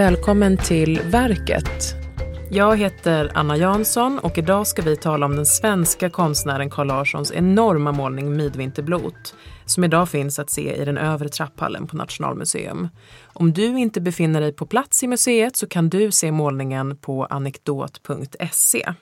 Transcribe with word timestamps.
Välkommen 0.00 0.56
till 0.56 1.00
Verket. 1.00 1.94
Jag 2.50 2.76
heter 2.76 3.32
Anna 3.34 3.56
Jansson 3.56 4.18
och 4.18 4.38
idag 4.38 4.66
ska 4.66 4.82
vi 4.82 4.96
tala 4.96 5.26
om 5.26 5.36
den 5.36 5.46
svenska 5.46 6.10
konstnären 6.10 6.70
Carl 6.70 6.86
Larssons 6.86 7.32
enorma 7.32 7.92
målning 7.92 8.36
Midvinterblot 8.36 9.34
som 9.64 9.84
idag 9.84 10.08
finns 10.08 10.38
att 10.38 10.50
se 10.50 10.76
i 10.76 10.84
den 10.84 10.98
övre 10.98 11.28
trapphallen 11.28 11.86
på 11.86 11.96
Nationalmuseum. 11.96 12.88
Om 13.22 13.52
du 13.52 13.78
inte 13.78 14.00
befinner 14.00 14.40
dig 14.40 14.52
på 14.52 14.66
plats 14.66 15.02
i 15.02 15.06
museet 15.06 15.56
så 15.56 15.66
kan 15.66 15.88
du 15.88 16.10
se 16.10 16.32
målningen 16.32 16.96
på 16.96 17.24
anekdot.se. 17.24 18.92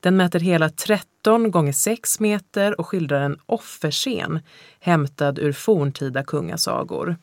Den 0.00 0.16
mäter 0.16 0.40
hela 0.40 0.68
13 0.68 1.50
gånger 1.50 1.72
6 1.72 2.20
meter 2.20 2.80
och 2.80 2.86
skildrar 2.86 3.20
en 3.20 3.38
offerscen 3.46 4.40
hämtad 4.80 5.38
ur 5.38 5.52
forntida 5.52 6.24
kungasagor. 6.24 7.16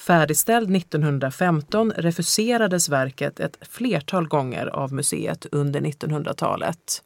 Färdigställd 0.00 0.76
1915 0.76 1.92
refuserades 1.96 2.88
verket 2.88 3.40
ett 3.40 3.58
flertal 3.60 4.28
gånger 4.28 4.66
av 4.66 4.92
museet 4.92 5.46
under 5.52 5.80
1900-talet. 5.80 7.02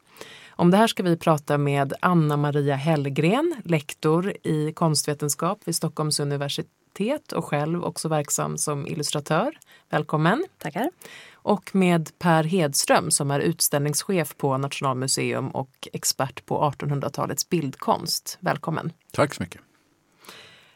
Om 0.49 0.71
det 0.71 0.77
här 0.77 0.87
ska 0.87 1.03
vi 1.03 1.17
prata 1.17 1.57
med 1.57 1.93
Anna 1.99 2.37
Maria 2.37 2.75
Hellgren, 2.75 3.55
lektor 3.63 4.33
i 4.43 4.73
konstvetenskap 4.73 5.59
vid 5.65 5.75
Stockholms 5.75 6.19
universitet 6.19 7.31
och 7.31 7.45
själv 7.45 7.83
också 7.83 8.07
verksam 8.07 8.57
som 8.57 8.87
illustratör. 8.87 9.57
Välkommen! 9.89 10.45
Tackar! 10.57 10.89
Och 11.33 11.75
med 11.75 12.19
Per 12.19 12.43
Hedström 12.43 13.11
som 13.11 13.31
är 13.31 13.39
utställningschef 13.39 14.37
på 14.37 14.57
Nationalmuseum 14.57 15.49
och 15.49 15.87
expert 15.93 16.45
på 16.45 16.71
1800-talets 16.71 17.49
bildkonst. 17.49 18.37
Välkommen! 18.41 18.91
Tack 19.11 19.33
så 19.33 19.43
mycket! 19.43 19.61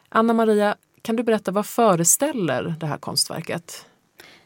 Anna 0.09 0.33
Maria, 0.33 0.75
kan 1.01 1.15
du 1.15 1.23
berätta 1.23 1.51
vad 1.51 1.65
föreställer 1.65 2.75
det 2.79 2.85
här 2.85 2.97
konstverket? 2.97 3.85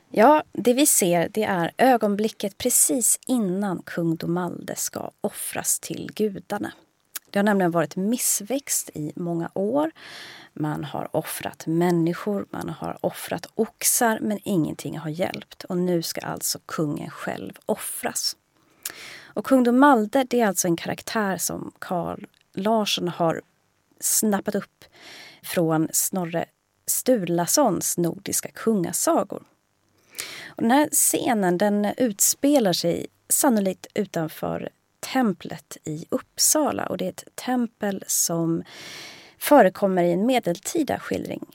Ja, 0.09 0.43
det 0.51 0.73
vi 0.73 0.85
ser 0.85 1.29
det 1.29 1.43
är 1.43 1.71
ögonblicket 1.77 2.57
precis 2.57 3.19
innan 3.27 3.81
kung 3.85 4.15
Domalde 4.15 4.75
ska 4.75 5.11
offras 5.21 5.79
till 5.79 6.11
gudarna. 6.15 6.71
Det 7.29 7.39
har 7.39 7.43
nämligen 7.43 7.71
varit 7.71 7.95
missväxt 7.95 8.89
i 8.93 9.11
många 9.15 9.49
år. 9.53 9.91
Man 10.53 10.83
har 10.83 11.15
offrat 11.15 11.67
människor, 11.67 12.45
man 12.49 12.69
har 12.69 12.97
offrat 13.01 13.47
oxar 13.55 14.19
men 14.21 14.39
ingenting 14.43 14.97
har 14.97 15.09
hjälpt. 15.09 15.63
Och 15.63 15.77
nu 15.77 16.01
ska 16.01 16.21
alltså 16.21 16.59
kungen 16.65 17.09
själv 17.09 17.53
offras. 17.65 18.35
Och 19.23 19.45
kung 19.45 19.63
Domalde 19.63 20.23
det 20.29 20.41
är 20.41 20.47
alltså 20.47 20.67
en 20.67 20.77
karaktär 20.77 21.37
som 21.37 21.71
Carl 21.79 22.25
Larsson 22.53 23.07
har 23.07 23.41
snappat 23.99 24.55
upp 24.55 24.85
från 25.43 25.87
Snorre 25.91 26.45
Sturlasons 26.85 27.97
nordiska 27.97 28.49
kungasagor. 28.49 29.43
Och 30.45 30.61
den 30.61 30.71
här 30.71 30.89
scenen 30.91 31.57
den 31.57 31.85
utspelar 31.97 32.73
sig 32.73 33.07
sannolikt 33.29 33.87
utanför 33.93 34.69
templet 34.99 35.77
i 35.83 36.05
Uppsala. 36.09 36.85
Och 36.85 36.97
det 36.97 37.05
är 37.05 37.09
ett 37.09 37.35
tempel 37.35 38.03
som 38.07 38.63
förekommer 39.37 40.03
i 40.03 40.11
en 40.11 40.25
medeltida 40.25 40.99
skildring 40.99 41.45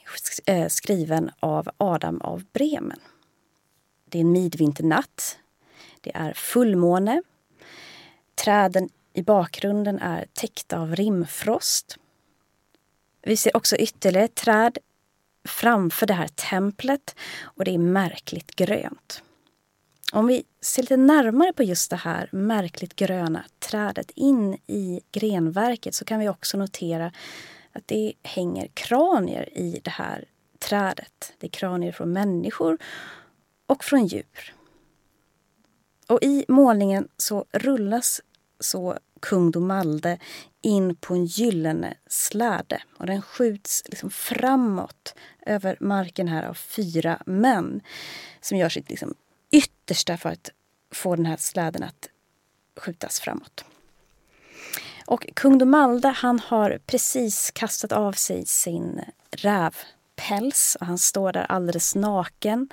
eh, 0.46 0.68
skriven 0.68 1.30
av 1.40 1.68
Adam 1.76 2.20
av 2.20 2.44
Bremen. 2.52 3.00
Det 4.04 4.18
är 4.18 4.20
en 4.20 4.32
midvinternatt. 4.32 5.38
Det 6.00 6.10
är 6.14 6.32
fullmåne. 6.32 7.22
Träden 8.34 8.88
i 9.12 9.22
bakgrunden 9.22 9.98
är 9.98 10.26
täckta 10.32 10.78
av 10.78 10.96
rimfrost. 10.96 11.98
Vi 13.22 13.36
ser 13.36 13.56
också 13.56 13.76
ytterligare 13.76 14.24
ett 14.24 14.34
träd 14.34 14.78
framför 15.44 16.06
det 16.06 16.14
här 16.14 16.28
templet 16.28 17.16
och 17.42 17.64
det 17.64 17.74
är 17.74 17.78
märkligt 17.78 18.56
grönt. 18.56 19.22
Om 20.12 20.26
vi 20.26 20.44
ser 20.60 20.82
lite 20.82 20.96
närmare 20.96 21.52
på 21.52 21.62
just 21.62 21.90
det 21.90 21.96
här 21.96 22.28
märkligt 22.32 22.96
gröna 22.96 23.44
trädet 23.58 24.10
in 24.10 24.58
i 24.66 25.00
grenverket 25.12 25.94
så 25.94 26.04
kan 26.04 26.20
vi 26.20 26.28
också 26.28 26.58
notera 26.58 27.12
att 27.72 27.86
det 27.86 28.12
hänger 28.22 28.68
kranier 28.74 29.58
i 29.58 29.80
det 29.84 29.90
här 29.90 30.24
trädet. 30.58 31.32
Det 31.38 31.46
är 31.46 31.50
kranier 31.50 31.92
från 31.92 32.12
människor 32.12 32.78
och 33.66 33.84
från 33.84 34.06
djur. 34.06 34.54
Och 36.06 36.18
i 36.22 36.44
målningen 36.48 37.08
så 37.16 37.44
rullas 37.52 38.20
så 38.60 38.98
kung 39.20 39.50
Domalde 39.50 40.18
in 40.62 40.96
på 40.96 41.14
en 41.14 41.24
gyllene 41.24 41.94
släde. 42.06 42.82
Och 42.96 43.06
den 43.06 43.22
skjuts 43.22 43.82
liksom 43.86 44.10
framåt 44.10 45.14
över 45.46 45.76
marken 45.80 46.28
här 46.28 46.42
av 46.42 46.54
fyra 46.54 47.22
män 47.26 47.80
som 48.40 48.58
gör 48.58 48.68
sitt 48.68 48.90
liksom 48.90 49.14
yttersta 49.50 50.16
för 50.16 50.28
att 50.28 50.50
få 50.90 51.16
den 51.16 51.26
här 51.26 51.36
släden 51.36 51.82
att 51.82 52.08
skjutas 52.76 53.20
framåt. 53.20 53.64
Och 55.06 55.26
kung 55.34 55.58
Domalde 55.58 56.08
han 56.08 56.38
har 56.38 56.80
precis 56.86 57.50
kastat 57.50 57.92
av 57.92 58.12
sig 58.12 58.46
sin 58.46 59.00
räv 59.30 59.76
päls 60.18 60.76
och 60.80 60.86
han 60.86 60.98
står 60.98 61.32
där 61.32 61.46
alldeles 61.48 61.94
naken. 61.94 62.68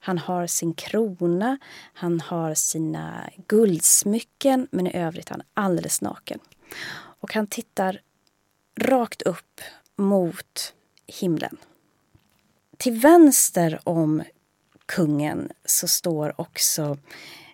Han 0.00 0.18
har 0.18 0.46
sin 0.46 0.74
krona, 0.74 1.58
han 1.94 2.20
har 2.20 2.54
sina 2.54 3.30
guldsmycken 3.46 4.68
men 4.70 4.86
i 4.86 4.96
övrigt 4.96 5.30
är 5.30 5.30
han 5.30 5.42
alldeles 5.54 6.00
naken. 6.00 6.38
Och 6.92 7.34
han 7.34 7.46
tittar 7.46 8.00
rakt 8.80 9.22
upp 9.22 9.60
mot 9.96 10.74
himlen. 11.06 11.56
Till 12.76 13.00
vänster 13.00 13.80
om 13.84 14.22
kungen 14.86 15.50
så 15.64 15.88
står 15.88 16.40
också 16.40 16.98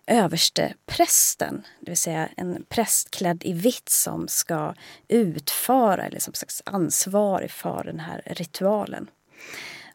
överste 0.06 0.74
prästen, 0.86 1.66
det 1.80 1.90
vill 1.90 1.98
säga 1.98 2.28
en 2.36 2.64
präst 2.68 3.10
klädd 3.10 3.42
i 3.44 3.52
vitt 3.52 3.88
som 3.88 4.28
ska 4.28 4.74
utföra, 5.08 6.06
eller 6.06 6.20
som 6.20 6.34
slags 6.34 6.62
ansvarig 6.66 7.50
för 7.50 7.84
den 7.84 8.00
här 8.00 8.22
ritualen. 8.26 9.10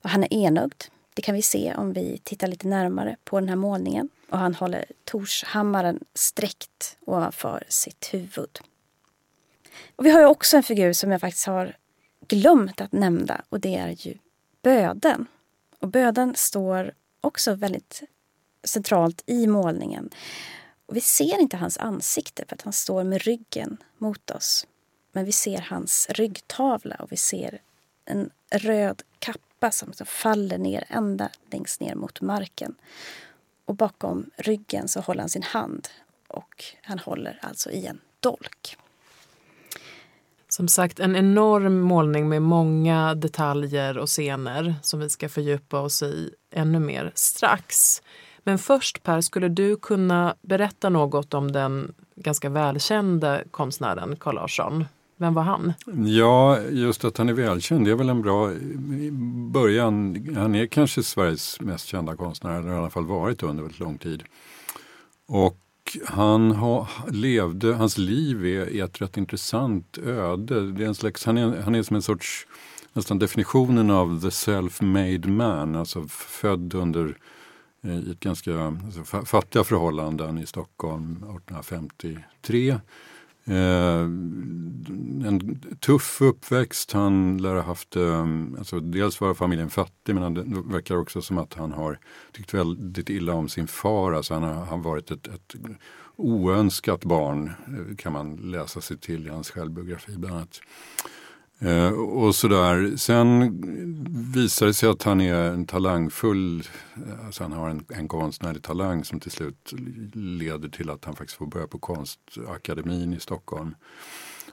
Och 0.01 0.09
han 0.09 0.23
är 0.23 0.33
enögd. 0.33 0.83
Det 1.13 1.21
kan 1.21 1.35
vi 1.35 1.41
se 1.41 1.73
om 1.75 1.93
vi 1.93 2.17
tittar 2.23 2.47
lite 2.47 2.67
närmare 2.67 3.17
på 3.23 3.39
den 3.39 3.49
här 3.49 3.55
målningen. 3.55 4.09
Och 4.29 4.37
han 4.37 4.55
håller 4.55 4.85
torshammaren 5.03 5.99
sträckt 6.13 6.97
ovanför 7.05 7.63
sitt 7.67 8.13
huvud. 8.13 8.59
Och 9.95 10.05
vi 10.05 10.11
har 10.11 10.19
ju 10.19 10.25
också 10.25 10.57
en 10.57 10.63
figur 10.63 10.93
som 10.93 11.11
jag 11.11 11.21
faktiskt 11.21 11.47
har 11.47 11.75
glömt 12.27 12.81
att 12.81 12.91
nämna 12.91 13.43
och 13.49 13.59
det 13.59 13.75
är 13.75 14.07
ju 14.07 14.17
böden. 14.61 15.27
Och 15.79 15.87
böden 15.87 16.35
står 16.35 16.93
också 17.21 17.53
väldigt 17.53 18.03
centralt 18.63 19.23
i 19.25 19.47
målningen. 19.47 20.09
Och 20.85 20.95
vi 20.95 21.01
ser 21.01 21.39
inte 21.39 21.57
hans 21.57 21.77
ansikte 21.77 22.45
för 22.47 22.55
att 22.55 22.61
han 22.61 22.73
står 22.73 23.03
med 23.03 23.21
ryggen 23.21 23.77
mot 23.97 24.31
oss. 24.31 24.67
Men 25.11 25.25
vi 25.25 25.31
ser 25.31 25.61
hans 25.61 26.07
ryggtavla 26.09 26.95
och 26.95 27.11
vi 27.11 27.17
ser 27.17 27.61
en 28.05 28.29
röd 28.51 29.03
kappa 29.61 29.71
som 29.71 29.89
liksom 29.89 30.07
faller 30.07 30.57
ner 30.57 30.83
ända 30.89 31.29
längst 31.51 31.81
ner 31.81 31.95
mot 31.95 32.21
marken. 32.21 32.75
Och 33.65 33.75
bakom 33.75 34.29
ryggen 34.37 34.87
så 34.87 34.99
håller 34.99 35.21
han 35.21 35.29
sin 35.29 35.43
hand 35.43 35.87
och 36.27 36.63
han 36.83 36.99
håller 36.99 37.39
alltså 37.41 37.69
i 37.71 37.85
en 37.85 37.99
dolk. 38.19 38.77
Som 40.49 40.67
sagt, 40.67 40.99
en 40.99 41.15
enorm 41.15 41.79
målning 41.79 42.29
med 42.29 42.41
många 42.41 43.15
detaljer 43.15 43.97
och 43.97 44.07
scener 44.07 44.75
som 44.81 44.99
vi 44.99 45.09
ska 45.09 45.29
fördjupa 45.29 45.79
oss 45.79 46.03
i 46.03 46.33
ännu 46.51 46.79
mer 46.79 47.11
strax. 47.15 48.01
Men 48.43 48.57
först 48.57 49.03
Per, 49.03 49.21
skulle 49.21 49.49
du 49.49 49.75
kunna 49.75 50.35
berätta 50.41 50.89
något 50.89 51.33
om 51.33 51.51
den 51.51 51.93
ganska 52.15 52.49
välkände 52.49 53.43
konstnären 53.51 54.15
Carl 54.15 54.35
Larsson? 54.35 54.85
Vem 55.21 55.33
var 55.33 55.43
han? 55.43 55.73
Ja, 56.05 56.59
just 56.59 57.05
att 57.05 57.17
han 57.17 57.29
är 57.29 57.33
välkänd 57.33 57.85
det 57.85 57.91
är 57.91 57.95
väl 57.95 58.09
en 58.09 58.21
bra 58.21 58.51
början. 59.51 60.27
Han 60.35 60.55
är 60.55 60.65
kanske 60.65 61.03
Sveriges 61.03 61.59
mest 61.59 61.87
kända 61.87 62.15
konstnär, 62.15 62.59
eller 62.59 62.71
i 62.71 62.75
alla 62.75 62.89
fall 62.89 63.05
varit 63.05 63.43
under 63.43 63.63
väldigt 63.63 63.79
lång 63.79 63.97
tid. 63.97 64.23
Och 65.27 65.57
han 66.05 66.51
ha, 66.51 66.87
levde, 67.11 67.73
hans 67.73 67.97
liv 67.97 68.45
är, 68.45 68.75
är 68.75 68.83
ett 68.83 69.01
rätt 69.01 69.17
intressant 69.17 69.97
öde. 69.97 70.71
Det 70.71 70.83
är 70.83 70.87
en 70.87 70.95
slags, 70.95 71.25
han, 71.25 71.37
är, 71.37 71.61
han 71.61 71.75
är 71.75 71.83
som 71.83 71.95
en 71.95 72.01
sorts, 72.01 72.47
nästan 72.93 73.19
definitionen 73.19 73.89
av 73.89 74.21
the 74.21 74.29
self-made 74.29 75.27
man, 75.27 75.75
alltså 75.75 76.07
född 76.09 76.73
under 76.73 77.17
eh, 77.83 77.99
i 77.99 78.11
ett 78.11 78.19
ganska 78.19 78.59
alltså, 78.61 79.25
fattiga 79.25 79.63
förhållanden 79.63 80.37
i 80.37 80.45
Stockholm 80.45 81.11
1853. 81.11 82.79
Eh, 83.45 84.01
en 85.27 85.61
tuff 85.79 86.21
uppväxt. 86.21 86.91
Han 86.91 87.37
lär 87.37 87.55
ha 87.55 87.61
haft, 87.61 87.95
eh, 87.95 88.27
alltså 88.57 88.79
dels 88.79 89.21
var 89.21 89.33
familjen 89.33 89.69
fattig 89.69 90.15
men 90.15 90.33
det 90.33 90.43
verkar 90.65 90.95
också 90.95 91.21
som 91.21 91.37
att 91.37 91.53
han 91.53 91.71
har 91.71 91.99
tyckt 92.31 92.53
väldigt 92.53 93.09
illa 93.09 93.33
om 93.33 93.49
sin 93.49 93.67
far. 93.67 94.13
Alltså 94.13 94.33
han 94.33 94.43
har, 94.43 94.65
han 94.65 94.81
varit 94.81 95.11
ett, 95.11 95.27
ett 95.27 95.55
oönskat 96.15 97.05
barn 97.05 97.47
eh, 97.47 97.95
kan 97.95 98.13
man 98.13 98.35
läsa 98.35 98.81
sig 98.81 98.97
till 98.97 99.27
i 99.27 99.29
hans 99.29 99.51
självbiografi 99.51 100.17
bland 100.17 100.35
annat. 100.35 100.61
Eh, 101.61 101.91
och 101.91 102.35
sådär. 102.35 102.97
Sen 102.97 103.61
visar 104.33 104.65
det 104.65 104.73
sig 104.73 104.89
att 104.89 105.03
han 105.03 105.21
är 105.21 105.35
en 105.35 105.65
talangfull, 105.65 106.59
eh, 106.95 107.25
alltså 107.25 107.43
han 107.43 107.51
har 107.51 107.69
en, 107.69 107.85
en 107.89 108.07
konstnärlig 108.07 108.63
talang 108.63 109.03
som 109.03 109.19
till 109.19 109.31
slut 109.31 109.73
leder 110.13 110.69
till 110.69 110.89
att 110.89 111.05
han 111.05 111.15
faktiskt 111.15 111.37
får 111.37 111.45
börja 111.45 111.67
på 111.67 111.79
Konstakademin 111.79 113.13
i 113.13 113.19
Stockholm. 113.19 113.75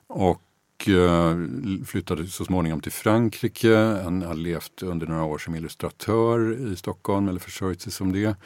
Och 0.06 0.88
eh, 0.88 1.36
flyttade 1.86 2.26
så 2.26 2.44
småningom 2.44 2.80
till 2.80 2.92
Frankrike. 2.92 3.76
Han 4.04 4.22
har 4.22 4.34
levt 4.34 4.82
under 4.82 5.06
några 5.06 5.24
år 5.24 5.38
som 5.38 5.54
illustratör 5.54 6.68
i 6.72 6.76
Stockholm 6.76 7.28
eller 7.28 7.40
försörjt 7.40 7.80
sig 7.80 7.92
som 7.92 8.12
det 8.12 8.36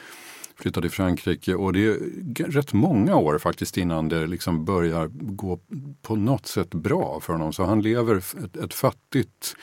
flyttade 0.55 0.87
till 0.87 0.95
Frankrike 0.95 1.55
och 1.55 1.73
det 1.73 1.85
är 1.85 1.97
rätt 2.51 2.73
många 2.73 3.15
år 3.15 3.37
faktiskt 3.37 3.77
innan 3.77 4.09
det 4.09 4.27
liksom 4.27 4.65
börjar 4.65 5.09
gå 5.13 5.59
på 6.01 6.15
något 6.15 6.45
sätt 6.45 6.73
bra 6.73 7.19
för 7.19 7.33
honom. 7.33 7.53
Så 7.53 7.63
han 7.63 7.81
lever 7.81 8.15
ett, 8.15 8.57
ett 8.57 8.73
fattigt 8.73 9.55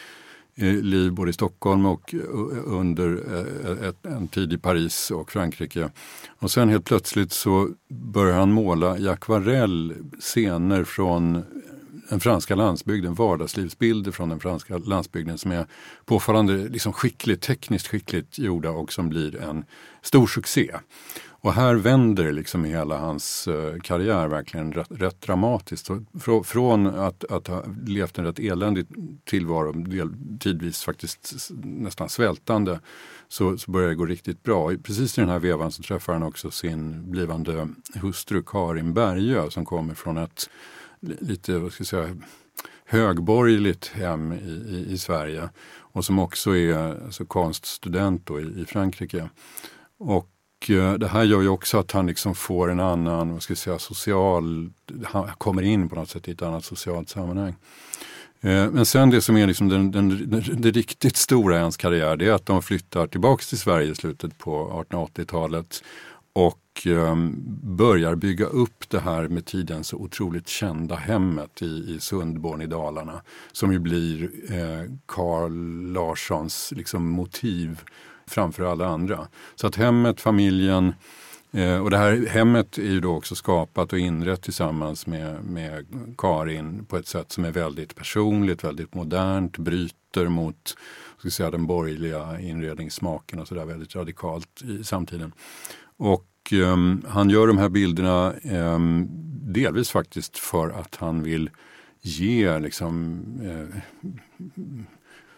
eh, 0.54 0.74
liv 0.74 1.12
både 1.12 1.30
i 1.30 1.34
Stockholm 1.34 1.86
och 1.86 2.14
eh, 2.14 2.20
under 2.66 3.22
eh, 3.34 3.88
ett, 3.88 4.06
en 4.06 4.28
tid 4.28 4.52
i 4.52 4.58
Paris 4.58 5.10
och 5.10 5.32
Frankrike. 5.32 5.90
Och 6.38 6.50
sen 6.50 6.68
helt 6.68 6.84
plötsligt 6.84 7.32
så 7.32 7.68
börjar 7.88 8.38
han 8.38 8.52
måla 8.52 8.98
i 8.98 9.08
akvarell 9.08 9.94
scener 10.20 10.84
från 10.84 11.42
den 12.10 12.20
franska 12.20 12.54
landsbygden, 12.54 13.14
vardagslivsbilder 13.14 14.12
från 14.12 14.28
den 14.28 14.40
franska 14.40 14.78
landsbygden 14.78 15.38
som 15.38 15.52
är 15.52 15.66
påfallande 16.04 16.56
liksom 16.56 16.92
skickligt, 16.92 17.42
tekniskt 17.42 17.88
skickligt 17.88 18.38
gjorda 18.38 18.70
och 18.70 18.92
som 18.92 19.08
blir 19.08 19.42
en 19.42 19.64
stor 20.02 20.26
succé. 20.26 20.70
Och 21.42 21.52
här 21.52 21.74
vänder 21.74 22.32
liksom 22.32 22.64
hela 22.64 22.98
hans 22.98 23.48
eh, 23.48 23.80
karriär 23.82 24.28
verkligen 24.28 24.72
rätt, 24.72 24.86
rätt 24.90 25.20
dramatiskt. 25.20 25.86
Så 25.86 26.04
från 26.44 26.86
att, 26.86 27.24
att, 27.24 27.46
ha 27.46 27.64
levt 27.86 28.18
en 28.18 28.24
rätt 28.24 28.38
eländig 28.38 28.86
tillvaro, 29.24 29.72
del, 29.72 30.08
tidvis 30.40 30.84
faktiskt 30.84 31.50
nästan 31.62 32.08
svältande, 32.08 32.80
så, 33.28 33.58
så 33.58 33.70
börjar 33.70 33.88
det 33.88 33.94
gå 33.94 34.06
riktigt 34.06 34.42
bra. 34.42 34.70
Precis 34.82 35.18
i 35.18 35.20
den 35.20 35.30
här 35.30 35.38
vevan 35.38 35.72
så 35.72 35.82
träffar 35.82 36.12
han 36.12 36.22
också 36.22 36.50
sin 36.50 37.10
blivande 37.10 37.68
hustru 37.94 38.42
Karin 38.46 38.94
Bergö 38.94 39.50
som 39.50 39.64
kommer 39.64 39.94
från 39.94 40.18
ett 40.18 40.50
lite, 41.00 41.58
vad 41.58 41.72
ska 41.72 41.80
jag 41.80 41.88
säga, 41.88 42.16
högborgerligt 42.84 43.86
hem 43.86 44.32
i, 44.32 44.36
i, 44.36 44.92
i, 44.92 44.98
Sverige 44.98 45.48
och 45.78 46.04
som 46.04 46.18
också 46.18 46.56
är 46.56 47.04
alltså, 47.04 47.24
konststudent 47.24 48.26
då 48.26 48.40
i, 48.40 48.60
i 48.60 48.64
Frankrike. 48.64 49.28
Och 49.98 50.30
eh, 50.68 50.92
det 50.92 51.08
här 51.08 51.24
gör 51.24 51.42
ju 51.42 51.48
också 51.48 51.78
att 51.78 51.92
han 51.92 52.06
liksom 52.06 52.34
får 52.34 52.70
en 52.70 52.80
annan, 52.80 53.32
vad 53.32 53.42
ska 53.42 53.50
jag 53.50 53.58
säga, 53.58 53.78
social, 53.78 54.70
han 55.04 55.28
kommer 55.38 55.62
in 55.62 55.88
på 55.88 55.94
något 55.94 56.08
sätt 56.08 56.28
i 56.28 56.30
ett 56.30 56.42
annat 56.42 56.64
socialt 56.64 57.08
sammanhang. 57.08 57.54
Eh, 58.40 58.70
men 58.70 58.86
sen 58.86 59.10
det 59.10 59.20
som 59.20 59.36
är 59.36 59.46
liksom 59.46 59.68
den, 59.68 59.90
den, 59.90 60.30
den, 60.30 60.60
det 60.60 60.70
riktigt 60.70 61.16
stora 61.16 61.56
i 61.56 61.60
hans 61.60 61.76
karriär, 61.76 62.16
det 62.16 62.26
är 62.26 62.32
att 62.32 62.46
de 62.46 62.62
flyttar 62.62 63.06
tillbaks 63.06 63.48
till 63.48 63.58
Sverige 63.58 63.92
i 63.92 63.94
slutet 63.94 64.38
på 64.38 64.84
1880-talet 64.90 65.82
och 66.32 66.86
ehm, 66.86 67.34
börjar 67.76 68.14
bygga 68.14 68.46
upp 68.46 68.88
det 68.88 69.00
här 69.00 69.28
med 69.28 69.46
tiden 69.46 69.84
så 69.84 69.96
otroligt 69.96 70.48
kända 70.48 70.94
hemmet 70.94 71.62
i, 71.62 71.94
i 71.94 72.00
Sundborn 72.00 72.62
i 72.62 72.66
Dalarna. 72.66 73.22
Som 73.52 73.72
ju 73.72 73.78
blir 73.78 74.30
eh, 74.52 74.90
Carl 75.06 75.92
Larssons 75.92 76.72
liksom, 76.76 77.08
motiv 77.08 77.80
framför 78.26 78.64
alla 78.64 78.86
andra. 78.86 79.28
Så 79.54 79.66
att 79.66 79.76
hemmet, 79.76 80.20
familjen, 80.20 80.94
eh, 81.52 81.78
och 81.82 81.90
det 81.90 81.98
här 81.98 82.26
hemmet 82.26 82.78
är 82.78 82.82
ju 82.82 83.00
då 83.00 83.16
också 83.16 83.34
skapat 83.34 83.92
och 83.92 83.98
inrett 83.98 84.42
tillsammans 84.42 85.06
med, 85.06 85.44
med 85.44 85.86
Karin 86.18 86.84
på 86.84 86.96
ett 86.96 87.06
sätt 87.06 87.32
som 87.32 87.44
är 87.44 87.52
väldigt 87.52 87.94
personligt, 87.94 88.64
väldigt 88.64 88.94
modernt, 88.94 89.58
bryter 89.58 90.28
mot 90.28 90.76
ska 91.20 91.30
säga, 91.30 91.50
den 91.50 91.66
borgerliga 91.66 92.40
inredningssmaken 92.40 93.38
och 93.38 93.48
sådär 93.48 93.64
väldigt 93.64 93.96
radikalt 93.96 94.62
i 94.62 94.84
samtiden. 94.84 95.32
Och 96.00 96.52
eh, 96.52 96.76
han 97.08 97.30
gör 97.30 97.46
de 97.46 97.58
här 97.58 97.68
bilderna 97.68 98.34
eh, 98.42 98.78
delvis 99.42 99.90
faktiskt 99.90 100.38
för 100.38 100.70
att 100.70 100.96
han 100.96 101.22
vill 101.22 101.50
ge 102.00 102.58
liksom, 102.58 103.22
eh, 103.42 103.80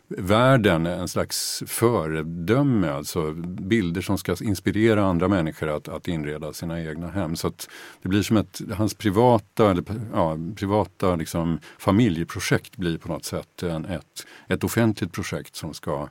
världen 0.08 0.86
en 0.86 1.08
slags 1.08 1.62
föredöme, 1.66 2.90
alltså 2.90 3.32
bilder 3.46 4.00
som 4.00 4.18
ska 4.18 4.36
inspirera 4.42 5.04
andra 5.04 5.28
människor 5.28 5.68
att, 5.68 5.88
att 5.88 6.08
inreda 6.08 6.52
sina 6.52 6.80
egna 6.82 7.10
hem. 7.10 7.36
Så 7.36 7.46
att 7.46 7.68
det 8.02 8.08
blir 8.08 8.22
som 8.22 8.36
ett, 8.36 8.60
hans 8.72 8.94
privata, 8.94 9.70
eller, 9.70 9.84
ja, 10.12 10.36
privata 10.56 11.16
liksom, 11.16 11.58
familjeprojekt 11.78 12.76
blir 12.76 12.98
på 12.98 13.08
något 13.08 13.24
sätt 13.24 13.62
en, 13.62 13.84
ett, 13.84 14.26
ett 14.48 14.64
offentligt 14.64 15.12
projekt 15.12 15.56
som 15.56 15.74
ska 15.74 16.08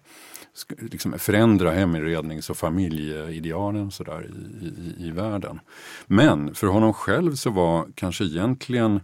liksom 0.78 1.20
förändra 1.20 1.72
heminrednings 1.72 2.50
och 2.50 2.58
familjeidealen 2.58 3.92
så 3.92 4.04
där 4.04 4.26
i, 4.26 4.66
i, 4.66 5.08
i 5.08 5.12
världen. 5.12 5.60
Men 6.06 6.56
för 6.56 6.68
honom 6.68 6.94
själv 6.94 7.36
så 7.36 7.50
var 7.50 7.88
kanske 7.96 8.24
egentligen 8.24 8.96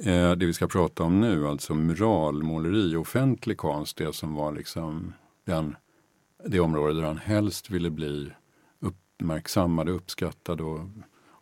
eh, 0.00 0.30
det 0.32 0.46
vi 0.46 0.52
ska 0.52 0.66
prata 0.66 1.02
om 1.02 1.20
nu, 1.20 1.46
alltså 1.46 1.74
muralmåleri, 1.74 2.96
offentlig 2.96 3.56
konst, 3.56 3.96
det 3.96 4.12
som 4.12 4.34
var 4.34 4.52
liksom 4.52 5.12
den, 5.44 5.76
det 6.46 6.60
område 6.60 6.94
där 6.94 7.06
han 7.06 7.18
helst 7.18 7.70
ville 7.70 7.90
bli 7.90 8.32
uppmärksammad, 8.80 9.88
uppskattad 9.88 10.60
och, 10.60 10.80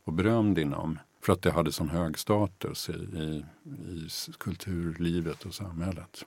och 0.04 0.12
berömd 0.12 0.58
inom. 0.58 0.98
För 1.22 1.32
att 1.32 1.42
det 1.42 1.50
hade 1.50 1.72
sån 1.72 1.88
hög 1.88 2.18
status 2.18 2.88
i, 2.88 2.92
i, 2.92 3.44
i 3.92 4.08
kulturlivet 4.38 5.44
och 5.44 5.54
samhället. 5.54 6.24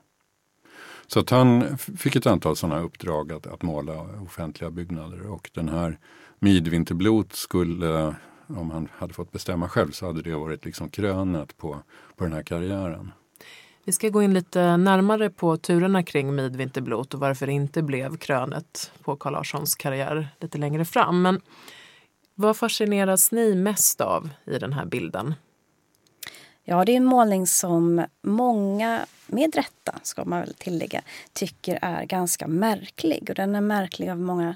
Så 1.12 1.20
att 1.20 1.30
han 1.30 1.78
fick 1.78 2.16
ett 2.16 2.26
antal 2.26 2.56
sådana 2.56 2.82
uppdrag 2.82 3.32
att, 3.34 3.48
att 3.48 3.62
måla 3.62 4.02
offentliga 4.26 4.72
byggnader 4.72 5.28
och 5.28 5.50
den 5.54 5.70
här 5.70 5.98
Midvinterblot 6.40 7.34
skulle, 7.34 8.16
om 8.48 8.72
han 8.72 8.88
hade 8.98 9.14
fått 9.14 9.32
bestämma 9.32 9.70
själv, 9.70 9.92
så 9.92 10.06
hade 10.06 10.22
det 10.22 10.36
varit 10.36 10.66
liksom 10.66 10.90
krönet 10.90 11.58
på, 11.58 11.80
på 12.16 12.24
den 12.24 12.34
här 12.34 12.44
karriären. 12.44 13.12
Vi 13.84 13.92
ska 13.92 14.10
gå 14.10 14.24
in 14.24 14.34
lite 14.34 14.78
närmare 14.78 15.30
på 15.30 15.58
turerna 15.58 16.04
kring 16.04 16.36
Midvinterblot 16.36 17.14
och 17.14 17.20
varför 17.20 17.46
det 17.46 17.54
inte 17.54 17.82
blev 17.82 18.18
krönet 18.18 18.92
på 19.04 19.16
Carl 19.16 19.34
Larssons 19.34 19.76
karriär 19.76 20.28
lite 20.40 20.58
längre 20.58 20.86
fram. 20.86 21.22
Men 21.22 21.42
vad 22.36 22.58
fascineras 22.58 23.32
ni 23.32 23.56
mest 23.56 24.02
av 24.02 24.30
i 24.46 24.60
den 24.60 24.74
här 24.74 24.86
bilden? 24.86 25.34
Ja, 26.72 26.86
det 26.86 26.92
är 26.92 26.98
en 26.98 27.06
målning 27.06 27.48
som 27.48 28.06
många, 28.22 29.06
med 29.28 29.56
rätta 29.56 30.00
ska 30.04 30.26
man 30.26 30.40
väl 30.40 30.54
tillägga, 30.54 31.02
tycker 31.34 31.80
är 31.82 32.06
ganska 32.06 32.48
märklig. 32.48 33.30
Och 33.30 33.36
den 33.36 33.56
är 33.56 33.62
märklig 33.62 34.10
av 34.10 34.20
många 34.20 34.56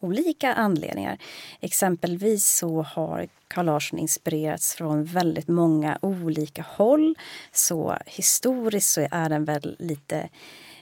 olika 0.00 0.54
anledningar. 0.54 1.18
Exempelvis 1.60 2.46
så 2.46 2.82
har 2.82 3.28
Carl 3.48 3.66
Larsson 3.66 3.98
inspirerats 3.98 4.74
från 4.74 5.04
väldigt 5.04 5.48
många 5.48 5.98
olika 6.02 6.64
håll. 6.68 7.18
Så 7.52 7.96
historiskt 8.06 8.90
så 8.90 9.08
är 9.10 9.28
den 9.28 9.44
väl 9.44 9.76
lite 9.78 10.28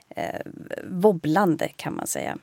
eh, 0.08 0.40
wobblande 0.84 1.68
kan 1.76 1.96
man 1.96 2.06
säga. 2.06 2.38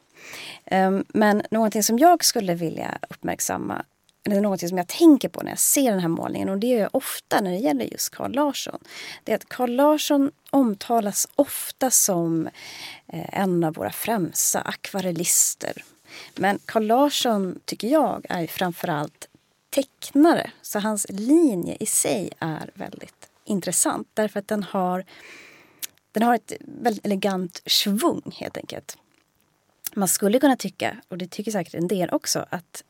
Ehm, 0.65 1.05
men 1.07 1.41
någonting 1.51 1.83
som 1.83 1.99
jag 1.99 2.25
skulle 2.25 2.55
vilja 2.55 2.97
uppmärksamma 3.09 3.85
eller 4.31 4.41
något 4.41 4.59
som 4.59 4.77
jag 4.77 4.87
tänker 4.87 5.29
på 5.29 5.41
när 5.41 5.51
jag 5.51 5.59
ser 5.59 5.91
den 5.91 5.99
här 5.99 6.07
målningen 6.07 6.49
och 6.49 6.57
det 6.57 6.67
gör 6.67 6.79
jag 6.79 6.89
ofta 6.95 7.41
när 7.41 7.51
det 7.51 7.57
gäller 7.57 7.85
just 7.85 8.09
Carl 8.09 8.31
Larsson. 8.31 8.79
Det 9.23 9.31
är 9.31 9.35
att 9.35 9.49
Carl 9.49 9.71
Larsson 9.71 10.31
omtalas 10.49 11.27
ofta 11.35 11.91
som 11.91 12.47
eh, 13.07 13.39
en 13.39 13.63
av 13.63 13.73
våra 13.73 13.91
främsta 13.91 14.61
akvarellister. 14.61 15.83
Men 16.35 16.59
Carl 16.65 16.85
Larsson 16.85 17.59
tycker 17.65 17.87
jag 17.87 18.25
är 18.29 18.47
framförallt 18.47 19.27
tecknare 19.69 20.51
så 20.61 20.79
hans 20.79 21.05
linje 21.09 21.77
i 21.79 21.85
sig 21.85 22.29
är 22.39 22.71
väldigt 22.73 23.29
intressant 23.45 24.07
därför 24.13 24.39
att 24.39 24.47
den 24.47 24.63
har, 24.63 25.05
den 26.11 26.23
har 26.23 26.35
ett 26.35 26.53
väldigt 26.59 27.05
elegant 27.05 27.61
svung 27.65 28.21
helt 28.35 28.57
enkelt. 28.57 28.97
Man 29.93 30.07
skulle 30.07 30.39
kunna 30.39 30.55
tycka, 30.55 30.97
och 31.07 31.17
det 31.17 31.27
tycker 31.27 31.51
säkert 31.51 31.73
en 31.73 31.87
del 31.87 32.09
också, 32.09 32.45
att 32.49 32.83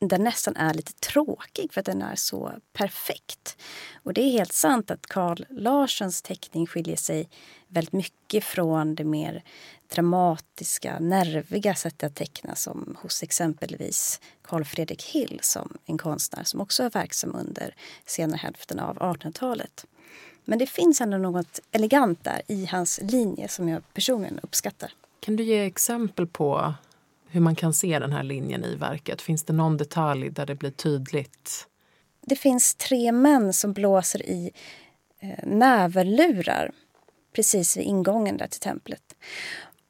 den 0.00 0.24
nästan 0.24 0.56
är 0.56 0.74
lite 0.74 0.92
tråkig 0.92 1.72
för 1.72 1.80
att 1.80 1.86
den 1.86 2.02
är 2.02 2.16
så 2.16 2.52
perfekt. 2.72 3.56
Och 4.02 4.14
det 4.14 4.20
är 4.20 4.30
helt 4.30 4.52
sant 4.52 4.90
att 4.90 5.06
Carl 5.06 5.44
Larssons 5.50 6.22
teckning 6.22 6.66
skiljer 6.66 6.96
sig 6.96 7.28
väldigt 7.68 7.92
mycket 7.92 8.44
från 8.44 8.94
det 8.94 9.04
mer 9.04 9.42
dramatiska, 9.94 10.98
nerviga 10.98 11.74
sättet 11.74 12.10
att 12.10 12.14
teckna 12.14 12.54
som 12.54 12.96
hos 13.00 13.22
exempelvis 13.22 14.20
Carl 14.42 14.64
Fredrik 14.64 15.02
Hill 15.02 15.38
som 15.42 15.78
en 15.84 15.98
konstnär 15.98 16.44
som 16.44 16.60
också 16.60 16.82
är 16.82 16.90
verksam 16.90 17.34
under 17.34 17.74
senare 18.06 18.38
hälften 18.38 18.80
av 18.80 18.98
1800-talet. 18.98 19.86
Men 20.44 20.58
det 20.58 20.66
finns 20.66 21.00
ändå 21.00 21.18
något 21.18 21.60
elegant 21.72 22.24
där 22.24 22.42
i 22.48 22.66
hans 22.66 23.00
linje 23.02 23.48
som 23.48 23.68
jag 23.68 23.82
personligen 23.94 24.38
uppskattar. 24.42 24.92
Kan 25.20 25.36
du 25.36 25.44
ge 25.44 25.64
exempel 25.64 26.26
på 26.26 26.74
hur 27.28 27.40
man 27.40 27.54
kan 27.54 27.72
se 27.72 27.98
den 27.98 28.12
här 28.12 28.22
linjen 28.22 28.64
i 28.64 28.74
verket? 28.74 29.22
Finns 29.22 29.44
det 29.44 29.52
någon 29.52 29.76
detalj 29.76 30.30
där 30.30 30.46
det 30.46 30.54
blir 30.54 30.70
tydligt? 30.70 31.66
Det 32.20 32.36
finns 32.36 32.74
tre 32.74 33.12
män 33.12 33.52
som 33.52 33.72
blåser 33.72 34.22
i 34.22 34.50
eh, 35.20 35.46
näverlurar 35.46 36.70
precis 37.36 37.76
vid 37.76 37.84
ingången 37.84 38.36
där 38.36 38.46
till 38.46 38.60
templet. 38.60 39.02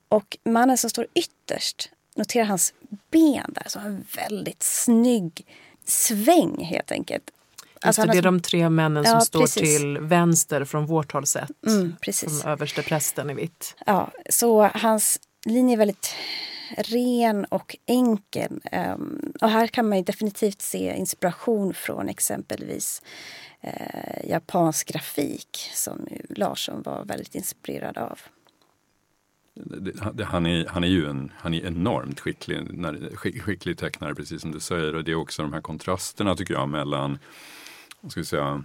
Och 0.08 0.38
mannen 0.44 0.78
som 0.78 0.90
står 0.90 1.06
ytterst, 1.14 1.90
notera 2.16 2.44
hans 2.44 2.74
ben 3.10 3.52
där, 3.54 3.64
så 3.66 3.78
en 3.78 4.04
väldigt 4.16 4.62
snygg 4.62 5.46
sväng 5.84 6.64
helt 6.64 6.92
enkelt. 6.92 7.30
Alltså 7.80 8.02
det, 8.02 8.12
det 8.12 8.18
är 8.18 8.22
de 8.22 8.40
tre 8.40 8.68
männen 8.70 9.04
som 9.04 9.14
ja, 9.14 9.20
står 9.20 9.40
precis. 9.40 9.78
till 9.78 9.98
vänster 9.98 10.64
från 10.64 10.86
vårt 10.86 11.12
håll 11.12 11.26
sett. 11.26 11.66
Mm, 11.66 11.96
precis. 12.00 12.40
Som 12.40 12.50
överste 12.50 12.82
prästen 12.82 13.30
i 13.30 13.34
vitt. 13.34 13.74
Ja, 13.86 14.10
så 14.30 14.70
hans 14.74 15.20
linje 15.44 15.74
är 15.74 15.78
väldigt 15.78 16.14
ren 16.76 17.44
och 17.44 17.76
enkel. 17.86 18.60
Um, 18.72 19.32
och 19.40 19.48
här 19.48 19.66
kan 19.66 19.88
man 19.88 20.04
definitivt 20.04 20.62
se 20.62 20.96
inspiration 20.96 21.74
från 21.74 22.08
exempelvis 22.08 23.02
uh, 23.64 24.30
japansk 24.30 24.88
grafik 24.88 25.70
som 25.74 26.08
Larsson 26.28 26.82
var 26.82 27.04
väldigt 27.04 27.34
inspirerad 27.34 27.98
av. 27.98 28.20
Han 30.24 30.46
är, 30.46 30.66
han 30.66 30.84
är 30.84 30.88
ju 30.88 31.06
en, 31.06 31.32
han 31.36 31.54
är 31.54 31.66
enormt 31.66 32.20
skicklig, 32.20 32.58
skicklig 33.40 33.78
tecknare 33.78 34.14
precis 34.14 34.42
som 34.42 34.52
du 34.52 34.60
säger 34.60 34.94
och 34.94 35.04
det 35.04 35.10
är 35.10 35.14
också 35.14 35.42
de 35.42 35.52
här 35.52 35.60
kontrasterna 35.60 36.36
tycker 36.36 36.54
jag 36.54 36.68
mellan 36.68 37.18
ska 38.10 38.20
vi 38.20 38.26
säga, 38.26 38.64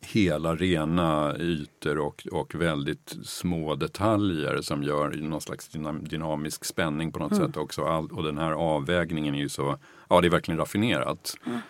hela 0.00 0.56
rena 0.56 1.36
ytor 1.38 1.98
och, 1.98 2.26
och 2.32 2.54
väldigt 2.54 3.16
små 3.22 3.74
detaljer 3.74 4.60
som 4.62 4.82
gör 4.82 5.10
någon 5.10 5.40
slags 5.40 5.68
dynamisk 6.00 6.64
spänning 6.64 7.12
på 7.12 7.18
något 7.18 7.32
mm. 7.32 7.46
sätt 7.46 7.56
också. 7.56 7.84
All, 7.84 8.12
och 8.12 8.22
den 8.22 8.38
här 8.38 8.52
avvägningen 8.52 9.34
är 9.34 9.38
ju 9.38 9.48
så, 9.48 9.78
ja 10.08 10.20
det 10.20 10.28
är 10.28 10.30
verkligen 10.30 10.58
raffinerat. 10.58 11.34
Mm. 11.46 11.60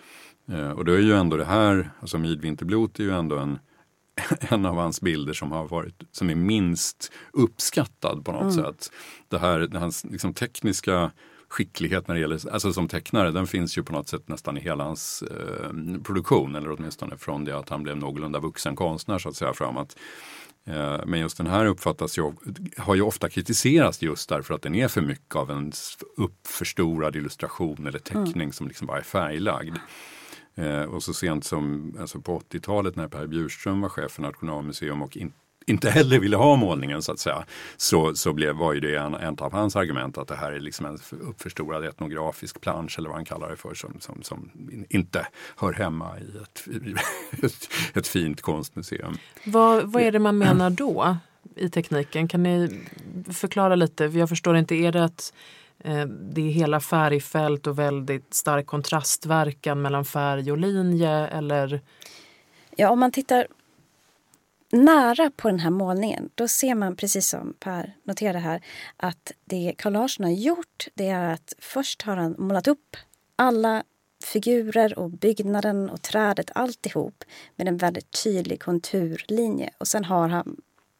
Eh, 0.49 0.71
och 0.71 0.85
då 0.85 0.93
är 0.93 0.99
ju 0.99 1.13
ändå 1.13 1.37
det 1.37 1.45
här, 1.45 1.91
alltså 2.01 2.19
Midvinterblot 2.19 2.99
är 2.99 3.05
ju 3.05 3.11
ändå 3.11 3.39
en, 3.39 3.59
en 4.41 4.67
av 4.67 4.77
hans 4.77 5.01
bilder 5.01 5.33
som 5.33 5.53
har 5.53 5.69
varit, 5.69 6.03
som 6.13 6.31
är 6.31 6.35
minst 6.35 7.13
uppskattad 7.33 8.25
på 8.25 8.33
något 8.33 8.55
mm. 8.55 8.65
sätt. 8.65 8.93
Det 9.29 9.39
här, 9.39 9.69
hans 9.79 10.05
liksom, 10.05 10.35
tekniska 10.35 11.11
skicklighet 11.49 12.09
när 12.09 12.15
det 12.15 12.21
gäller, 12.21 12.53
alltså 12.53 12.73
som 12.73 12.89
tecknare, 12.89 13.31
den 13.31 13.47
finns 13.47 13.79
ju 13.79 13.83
på 13.83 13.93
något 13.93 14.09
sätt 14.09 14.29
nästan 14.29 14.57
i 14.57 14.61
hela 14.61 14.85
hans 14.85 15.23
eh, 15.23 16.01
produktion 16.05 16.55
eller 16.55 16.71
åtminstone 16.71 17.17
från 17.19 17.45
det 17.45 17.59
att 17.59 17.69
han 17.69 17.83
blev 17.83 17.97
någorlunda 17.97 18.39
vuxen 18.39 18.77
konstnär 18.77 19.19
så 19.19 19.29
att 19.29 19.37
säga 19.37 19.53
framåt. 19.53 19.97
Eh, 20.65 21.01
men 21.07 21.21
just 21.21 21.37
den 21.37 21.47
här 21.47 21.67
uppfattas 21.67 22.19
ju, 22.19 22.33
har 22.77 22.95
ju 22.95 23.03
ofta 23.03 23.29
kritiserats 23.29 24.03
just 24.03 24.29
därför 24.29 24.55
att 24.55 24.63
den 24.63 24.75
är 24.75 24.89
för 24.89 25.01
mycket 25.01 25.37
av 25.37 25.51
en 25.51 25.73
uppförstorad 26.17 27.17
illustration 27.17 27.87
eller 27.87 27.99
teckning 27.99 28.35
mm. 28.35 28.53
som 28.53 28.69
liksom 28.69 28.87
bara 28.87 28.99
är 28.99 29.03
färglagd. 29.03 29.77
Eh, 30.55 30.83
och 30.83 31.03
så 31.03 31.15
sent 31.15 31.45
som 31.45 31.95
alltså 32.01 32.21
på 32.21 32.39
80-talet 32.39 32.97
när 32.97 33.09
Per 33.09 33.27
Bjurström 33.27 33.81
var 33.81 33.89
chef 33.89 34.13
för 34.13 34.23
Nationalmuseum 34.23 35.03
och 35.03 35.17
inte 35.17 35.37
inte 35.67 35.91
heller 35.91 36.19
ville 36.19 36.37
ha 36.37 36.57
målningen 36.57 37.03
så 37.03 37.13
att 37.13 37.19
säga, 37.19 37.45
så, 37.77 38.15
så 38.15 38.33
blev, 38.33 38.55
var 38.55 38.73
ju 38.73 38.81
det 38.81 38.97
en, 38.97 39.15
en 39.15 39.39
av 39.39 39.53
hans 39.53 39.77
argument 39.77 40.19
att 40.19 40.29
det 40.29 40.37
här 40.37 40.53
är 40.53 40.61
liksom 40.61 40.87
en 40.87 40.99
uppförstorad 41.11 41.85
etnografisk 41.85 42.61
plansch 42.61 42.99
eller 42.99 43.09
vad 43.09 43.19
han 43.19 43.25
kallar 43.25 43.51
det 43.51 43.57
för 43.57 43.75
som, 43.75 44.01
som, 44.01 44.23
som 44.23 44.51
inte 44.89 45.27
hör 45.57 45.73
hemma 45.73 46.19
i 46.19 46.39
ett, 46.43 46.69
ett, 47.45 47.69
ett 47.95 48.09
fint 48.09 48.43
konstmuseum. 48.43 49.17
Vad, 49.45 49.93
vad 49.93 50.03
är 50.03 50.13
det 50.13 50.19
man 50.19 50.39
menar 50.39 50.71
då 50.71 51.17
i 51.57 51.69
tekniken? 51.69 52.29
Kan 52.29 52.43
ni 52.43 52.81
förklara 53.33 53.75
lite? 53.75 54.05
Jag 54.05 54.29
förstår 54.29 54.57
inte, 54.57 54.75
är 54.75 54.93
det 54.93 55.05
att 55.05 55.33
eh, 55.79 56.07
det 56.07 56.41
är 56.41 56.51
hela 56.51 56.81
färgfält 56.81 57.67
och 57.67 57.79
väldigt 57.79 58.35
stark 58.35 58.67
kontrastverkan 58.67 59.83
mellan 59.83 60.05
färg 60.05 60.53
och 60.53 60.59
linje 60.59 61.29
eller? 61.29 61.81
Ja, 62.77 62.91
om 62.91 63.01
man 63.01 63.13
tittar 63.13 63.47
nära 64.73 65.31
på 65.37 65.49
den 65.49 65.59
här 65.59 65.71
målningen 65.71 66.31
då 66.35 66.49
ser 66.49 66.75
man, 66.75 66.97
precis 66.97 67.29
som 67.29 67.55
Per 67.61 67.97
noterade 68.05 68.39
här, 68.39 68.63
att 68.97 69.33
det 69.45 69.75
Carl 69.79 69.93
Larsson 69.93 70.25
har 70.25 70.33
gjort 70.33 70.87
det 70.95 71.09
är 71.09 71.33
att 71.33 71.53
först 71.59 72.03
har 72.03 72.17
han 72.17 72.35
målat 72.39 72.69
upp 72.69 72.97
alla 73.37 73.83
figurer 74.25 74.99
och 74.99 75.11
byggnaden 75.11 75.91
och 75.91 76.03
trädet 76.03 76.51
alltihop 76.55 77.25
med 77.57 77.69
en 77.69 77.77
väldigt 77.77 78.23
tydlig 78.25 78.61
konturlinje 78.63 79.71
och 79.79 79.89
sen 79.89 80.05
har 80.05 80.29
han 80.29 80.57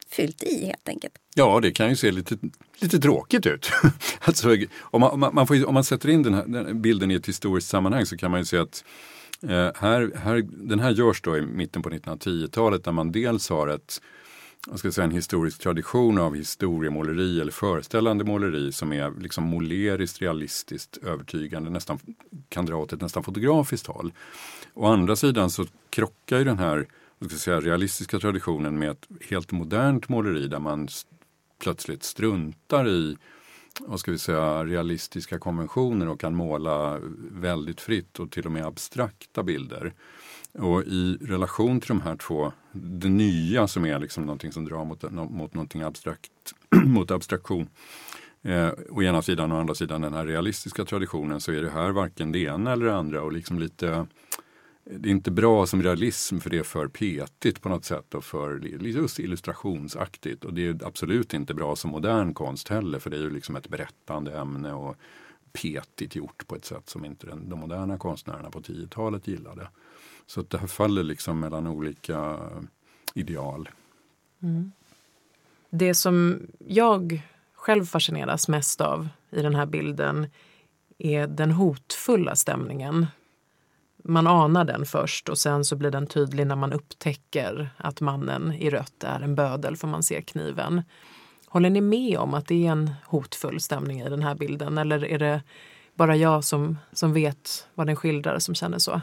fyllt 0.09 0.43
i 0.43 0.65
helt 0.65 0.89
enkelt. 0.89 1.13
Ja, 1.35 1.59
det 1.59 1.71
kan 1.71 1.89
ju 1.89 1.95
se 1.95 2.11
lite, 2.11 2.37
lite 2.79 2.99
tråkigt 2.99 3.45
ut. 3.45 3.69
alltså, 4.21 4.57
om, 4.81 5.01
man, 5.01 5.35
man 5.35 5.47
får, 5.47 5.65
om 5.65 5.73
man 5.73 5.83
sätter 5.83 6.09
in 6.09 6.23
den 6.23 6.33
här 6.33 6.45
den 6.47 6.81
bilden 6.81 7.11
i 7.11 7.15
ett 7.15 7.27
historiskt 7.27 7.69
sammanhang 7.69 8.05
så 8.05 8.17
kan 8.17 8.31
man 8.31 8.39
ju 8.39 8.45
se 8.45 8.57
att 8.57 8.83
Eh, 9.43 9.71
här, 9.75 10.11
här, 10.15 10.41
den 10.47 10.79
här 10.79 10.91
görs 10.91 11.21
då 11.21 11.37
i 11.37 11.41
mitten 11.41 11.81
på 11.81 11.89
1910-talet 11.89 12.83
där 12.83 12.91
man 12.91 13.11
dels 13.11 13.49
har 13.49 13.67
ett, 13.67 14.01
jag 14.69 14.79
ska 14.79 14.91
säga, 14.91 15.05
en 15.05 15.11
historisk 15.11 15.59
tradition 15.59 16.17
av 16.17 16.35
historiemåleri 16.35 17.41
eller 17.41 17.51
föreställande 17.51 18.23
måleri 18.23 18.71
som 18.71 18.93
är 18.93 19.13
liksom 19.19 19.43
måleriskt, 19.43 20.21
realistiskt, 20.21 20.97
övertygande, 20.97 21.69
nästan 21.69 21.99
kan 22.49 22.65
dra 22.65 22.75
åt 22.75 22.93
ett 22.93 23.01
nästan 23.01 23.23
fotografiskt 23.23 23.87
håll. 23.87 24.13
Å 24.73 24.85
andra 24.85 25.15
sidan 25.15 25.49
så 25.49 25.65
krockar 25.89 26.37
ju 26.37 26.43
den 26.43 26.59
här 26.59 26.87
jag 27.19 27.29
ska 27.29 27.39
säga, 27.39 27.59
realistiska 27.59 28.19
traditionen 28.19 28.79
med 28.79 28.91
ett 28.91 29.07
helt 29.29 29.51
modernt 29.51 30.09
måleri 30.09 30.47
där 30.47 30.59
man 30.59 30.87
plötsligt 31.59 32.03
struntar 32.03 32.87
i 32.87 33.17
vad 33.79 33.99
ska 33.99 34.11
vi 34.11 34.17
säga, 34.17 34.65
realistiska 34.65 35.39
konventioner 35.39 36.07
och 36.09 36.19
kan 36.19 36.35
måla 36.35 36.99
väldigt 37.31 37.81
fritt 37.81 38.19
och 38.19 38.31
till 38.31 38.45
och 38.45 38.51
med 38.51 38.65
abstrakta 38.65 39.43
bilder. 39.43 39.93
Och 40.53 40.83
i 40.83 41.17
relation 41.21 41.79
till 41.79 41.87
de 41.87 42.01
här 42.01 42.15
två, 42.15 42.51
det 42.71 43.09
nya 43.09 43.67
som 43.67 43.85
är 43.85 43.99
liksom 43.99 44.25
någonting 44.25 44.51
som 44.51 44.65
drar 44.65 44.85
mot, 44.85 45.11
mot 45.11 45.53
någonting 45.53 45.81
abstrakt, 45.81 46.31
mot 46.85 47.11
abstraktion. 47.11 47.69
Eh, 48.41 48.69
å 48.89 49.03
ena 49.03 49.21
sidan 49.21 49.51
och 49.51 49.57
å 49.57 49.61
andra 49.61 49.75
sidan 49.75 50.01
den 50.01 50.13
här 50.13 50.25
realistiska 50.25 50.85
traditionen 50.85 51.41
så 51.41 51.51
är 51.51 51.61
det 51.61 51.69
här 51.69 51.91
varken 51.91 52.31
det 52.31 52.39
ena 52.39 52.71
eller 52.71 52.85
det 52.85 52.95
andra 52.95 53.21
och 53.21 53.31
liksom 53.31 53.59
lite 53.59 54.07
det 54.89 55.09
är 55.09 55.11
inte 55.11 55.31
bra 55.31 55.65
som 55.65 55.83
realism 55.83 56.39
för 56.39 56.49
det 56.49 56.57
är 56.57 56.63
för 56.63 56.87
petigt 56.87 57.61
på 57.61 57.69
något 57.69 57.85
sätt 57.85 58.13
och 58.13 58.23
för 58.23 58.59
just 58.85 59.19
illustrationsaktigt. 59.19 60.45
Och 60.45 60.53
det 60.53 60.67
är 60.67 60.85
absolut 60.85 61.33
inte 61.33 61.53
bra 61.53 61.75
som 61.75 61.91
modern 61.91 62.33
konst 62.33 62.67
heller 62.67 62.99
för 62.99 63.09
det 63.09 63.17
är 63.17 63.21
ju 63.21 63.29
liksom 63.29 63.55
ett 63.55 63.67
berättande 63.67 64.37
ämne 64.37 64.73
och 64.73 64.95
petigt 65.53 66.15
gjort 66.15 66.47
på 66.47 66.55
ett 66.55 66.65
sätt 66.65 66.89
som 66.89 67.05
inte 67.05 67.27
den, 67.27 67.49
de 67.49 67.59
moderna 67.59 67.97
konstnärerna 67.97 68.51
på 68.51 68.59
10-talet 68.59 69.27
gillade. 69.27 69.67
Så 70.27 70.41
att 70.41 70.49
det 70.49 70.57
här 70.57 70.67
faller 70.67 71.03
liksom 71.03 71.39
mellan 71.39 71.67
olika 71.67 72.39
ideal. 73.13 73.69
Mm. 74.41 74.71
Det 75.69 75.95
som 75.95 76.39
jag 76.67 77.21
själv 77.53 77.85
fascineras 77.85 78.47
mest 78.47 78.81
av 78.81 79.07
i 79.29 79.41
den 79.41 79.55
här 79.55 79.65
bilden 79.65 80.27
är 80.97 81.27
den 81.27 81.51
hotfulla 81.51 82.35
stämningen 82.35 83.05
man 84.07 84.27
anar 84.27 84.65
den 84.65 84.85
först 84.85 85.29
och 85.29 85.37
sen 85.37 85.65
så 85.65 85.75
blir 85.75 85.91
den 85.91 86.07
tydlig 86.07 86.47
när 86.47 86.55
man 86.55 86.73
upptäcker 86.73 87.69
att 87.77 88.01
mannen 88.01 88.53
i 88.53 88.69
rött 88.69 89.03
är 89.03 89.19
en 89.19 89.35
bödel 89.35 89.77
för 89.77 89.87
man 89.87 90.03
ser 90.03 90.21
kniven. 90.21 90.83
Håller 91.47 91.69
ni 91.69 91.81
med 91.81 92.17
om 92.17 92.33
att 92.33 92.47
det 92.47 92.67
är 92.67 92.71
en 92.71 92.91
hotfull 93.05 93.61
stämning 93.61 94.01
i 94.01 94.09
den 94.09 94.23
här 94.23 94.35
bilden 94.35 94.77
eller 94.77 95.05
är 95.05 95.19
det 95.19 95.41
bara 95.95 96.15
jag 96.15 96.43
som, 96.43 96.77
som 96.93 97.13
vet 97.13 97.67
vad 97.75 97.87
den 97.87 97.95
skildrar 97.95 98.39
som 98.39 98.55
känner 98.55 98.79
så? 98.79 99.01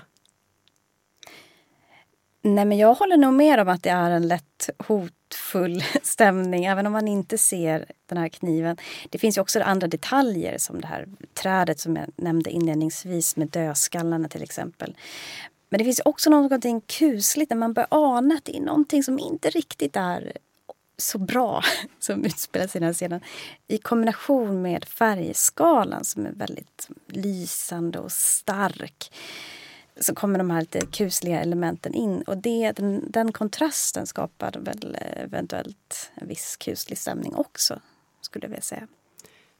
Nej, 2.46 2.64
men 2.64 2.78
jag 2.78 2.94
håller 2.94 3.16
nog 3.16 3.34
med 3.34 3.60
om 3.60 3.68
att 3.68 3.82
det 3.82 3.90
är 3.90 4.10
en 4.10 4.28
lätt 4.28 4.70
hotfull 4.78 5.84
stämning, 6.02 6.64
även 6.64 6.86
om 6.86 6.92
man 6.92 7.08
inte 7.08 7.38
ser 7.38 7.86
den 8.06 8.18
här 8.18 8.28
kniven. 8.28 8.76
Det 9.10 9.18
finns 9.18 9.36
ju 9.36 9.40
också 9.40 9.60
andra 9.60 9.86
detaljer 9.86 10.58
som 10.58 10.80
det 10.80 10.86
här 10.86 11.06
trädet 11.34 11.80
som 11.80 11.96
jag 11.96 12.06
nämnde 12.16 12.50
inledningsvis 12.50 13.36
med 13.36 13.48
dödskallarna 13.48 14.28
till 14.28 14.42
exempel. 14.42 14.96
Men 15.68 15.78
det 15.78 15.84
finns 15.84 16.00
också 16.04 16.30
någonting 16.30 16.80
kusligt 16.80 17.50
när 17.50 17.56
man 17.56 17.72
börjar 17.72 17.88
ana 17.90 18.34
att 18.34 18.44
det 18.44 18.56
är 18.56 18.60
någonting 18.60 19.02
som 19.02 19.18
inte 19.18 19.50
riktigt 19.50 19.96
är 19.96 20.32
så 20.96 21.18
bra 21.18 21.62
som 21.98 22.24
utspelar 22.24 22.66
sig 22.66 22.78
i 22.78 22.80
den 22.80 22.86
här 22.86 22.94
scenen. 22.94 23.20
I 23.68 23.78
kombination 23.78 24.62
med 24.62 24.84
färgskalan 24.84 26.04
som 26.04 26.26
är 26.26 26.32
väldigt 26.32 26.88
lysande 27.08 27.98
och 27.98 28.12
stark 28.12 29.10
så 30.00 30.14
kommer 30.14 30.38
de 30.38 30.50
här 30.50 30.60
lite 30.60 30.80
kusliga 30.86 31.40
elementen 31.40 31.94
in. 31.94 32.22
Och 32.22 32.36
det, 32.36 32.72
den, 32.72 33.04
den 33.10 33.32
kontrasten 33.32 34.06
skapar 34.06 34.52
väl 34.60 34.96
eventuellt 35.16 36.10
en 36.14 36.28
viss 36.28 36.56
kuslig 36.56 36.98
stämning 36.98 37.34
också, 37.34 37.80
skulle 38.20 38.44
jag 38.44 38.50
vilja 38.50 38.62
säga. 38.62 38.86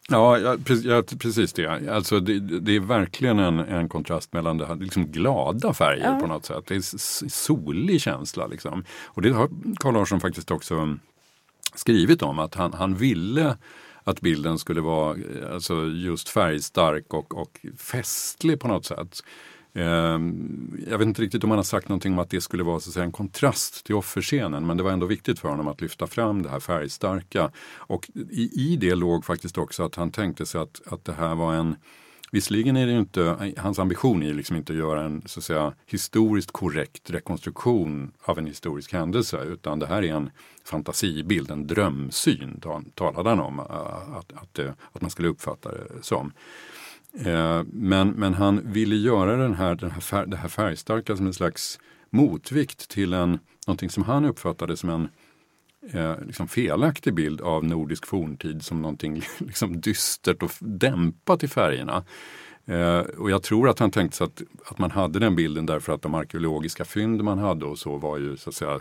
Ja, 0.09 0.38
ja, 0.38 0.57
precis 1.19 1.53
det. 1.53 1.91
Alltså 1.91 2.21
det, 2.21 2.38
det 2.38 2.76
är 2.76 2.81
verkligen 2.81 3.38
en, 3.38 3.59
en, 3.59 3.88
kontrast 3.88 4.33
mellan 4.33 4.59
det 4.59 4.67
här, 4.67 4.75
liksom 4.75 5.07
glada 5.07 5.75
färger 5.75 6.05
ja. 6.05 6.21
på 6.21 6.26
något 6.26 6.45
sätt. 6.45 6.64
Det 6.67 6.75
är 6.75 7.29
solig 7.29 8.00
känsla. 8.00 8.47
Liksom. 8.47 8.85
Och 9.05 9.23
det 9.23 9.31
har 9.31 9.49
Carl 9.76 9.95
Larsson 9.95 10.21
faktiskt 10.21 10.50
också 10.50 10.99
skrivit 11.75 12.23
om, 12.23 12.38
att 12.38 12.55
han, 12.55 12.73
han 12.73 12.95
ville 12.95 13.57
att 14.05 14.21
bilden 14.21 14.59
skulle 14.59 14.81
vara 14.81 15.17
alltså 15.53 15.87
just 15.87 16.29
färgstark 16.29 17.14
och, 17.14 17.35
och 17.35 17.67
festlig 17.79 18.61
på 18.61 18.69
något 18.69 18.87
sätt. 18.87 19.23
Ehm, 19.75 20.85
jag 20.90 20.99
vet 20.99 21.09
inte 21.09 21.23
riktigt 21.23 21.45
om 21.45 21.50
han 21.50 21.59
har 21.59 21.64
sagt 21.64 21.88
någonting 21.88 22.12
om 22.12 22.19
att 22.19 22.31
det 22.31 22.40
skulle 22.40 22.62
vara 22.62 22.81
så 22.81 22.90
att 22.90 22.95
säga, 22.95 23.04
en 23.04 23.12
kontrast 23.12 23.87
till 23.87 23.95
offerscenen 23.95 24.66
men 24.66 24.76
det 24.76 24.83
var 24.83 24.90
ändå 24.90 25.07
viktigt 25.07 25.38
för 25.38 25.49
honom 25.49 25.69
att 25.69 25.81
lyfta 25.81 26.07
fram 26.07 26.43
det 26.43 26.49
här 26.49 26.61
färgstarka. 26.61 27.50
Och 27.76 28.11
i, 28.31 28.73
i 28.73 28.76
det 28.76 28.95
låg 28.95 29.25
faktiskt 29.25 29.59
också 29.59 29.83
att 29.83 29.95
han 29.95 30.11
tänkte 30.11 30.47
sig 30.47 30.61
att, 30.61 30.81
att 30.87 31.04
det 31.04 31.12
här 31.12 31.35
var 31.35 31.54
en 31.54 31.76
Visserligen 32.35 32.76
är 32.76 32.87
det 32.87 32.93
inte, 32.93 33.52
hans 33.57 33.78
ambition 33.78 34.23
är 34.23 34.35
liksom 34.35 34.57
inte 34.57 34.73
att 34.73 34.78
göra 34.78 35.04
en 35.04 35.23
så 35.26 35.40
att 35.40 35.45
säga, 35.45 35.73
historiskt 35.87 36.52
korrekt 36.52 37.11
rekonstruktion 37.11 38.12
av 38.25 38.38
en 38.38 38.47
historisk 38.47 38.93
händelse 38.93 39.45
utan 39.45 39.78
det 39.78 39.87
här 39.87 40.02
är 40.02 40.14
en 40.14 40.31
fantasibild, 40.64 41.50
en 41.50 41.66
drömsyn 41.66 42.61
talade 42.95 43.28
han 43.28 43.40
om 43.40 43.59
äh, 43.59 43.64
att, 44.16 44.33
att, 44.33 44.59
att 44.93 45.00
man 45.00 45.11
skulle 45.11 45.28
uppfatta 45.28 45.71
det 45.73 46.02
som. 46.02 46.33
Eh, 47.18 47.62
men, 47.73 48.09
men 48.09 48.35
han 48.35 48.73
ville 48.73 48.97
göra 48.97 49.37
den 49.37 49.54
här, 49.54 49.75
den 49.75 49.90
här 49.90 50.00
färg, 50.00 50.28
det 50.28 50.37
här 50.37 50.49
färgstarka 50.49 51.16
som 51.16 51.26
en 51.26 51.35
slags 51.35 51.78
motvikt 52.11 52.88
till 52.88 53.12
en, 53.12 53.38
någonting 53.66 53.90
som 53.90 54.02
han 54.02 54.25
uppfattade 54.25 54.76
som 54.76 54.90
en 54.90 55.09
eh, 55.92 56.25
liksom 56.26 56.49
felaktig 56.49 57.14
bild 57.14 57.40
av 57.40 57.64
nordisk 57.64 58.06
forntid 58.06 58.62
som 58.62 58.83
någonting 58.83 59.23
liksom 59.38 59.80
dystert 59.80 60.42
och 60.42 60.50
dämpat 60.61 61.42
i 61.42 61.49
färgerna. 61.49 62.04
Eh, 62.66 62.99
och 62.99 63.30
jag 63.30 63.42
tror 63.42 63.68
att 63.68 63.78
han 63.78 63.90
tänkte 63.90 64.16
sig 64.16 64.25
att, 64.25 64.42
att 64.64 64.78
man 64.78 64.90
hade 64.90 65.18
den 65.18 65.37
bilden 65.37 65.66
därför 65.66 65.92
att 65.92 66.02
de 66.02 66.14
arkeologiska 66.14 66.85
fynd 66.85 67.25
man 67.25 67.38
hade 67.38 67.64
och 67.64 67.78
så 67.78 67.97
var 67.97 68.18
ju 68.18 68.37
så 68.37 68.50
att 68.50 68.56
säga 68.56 68.80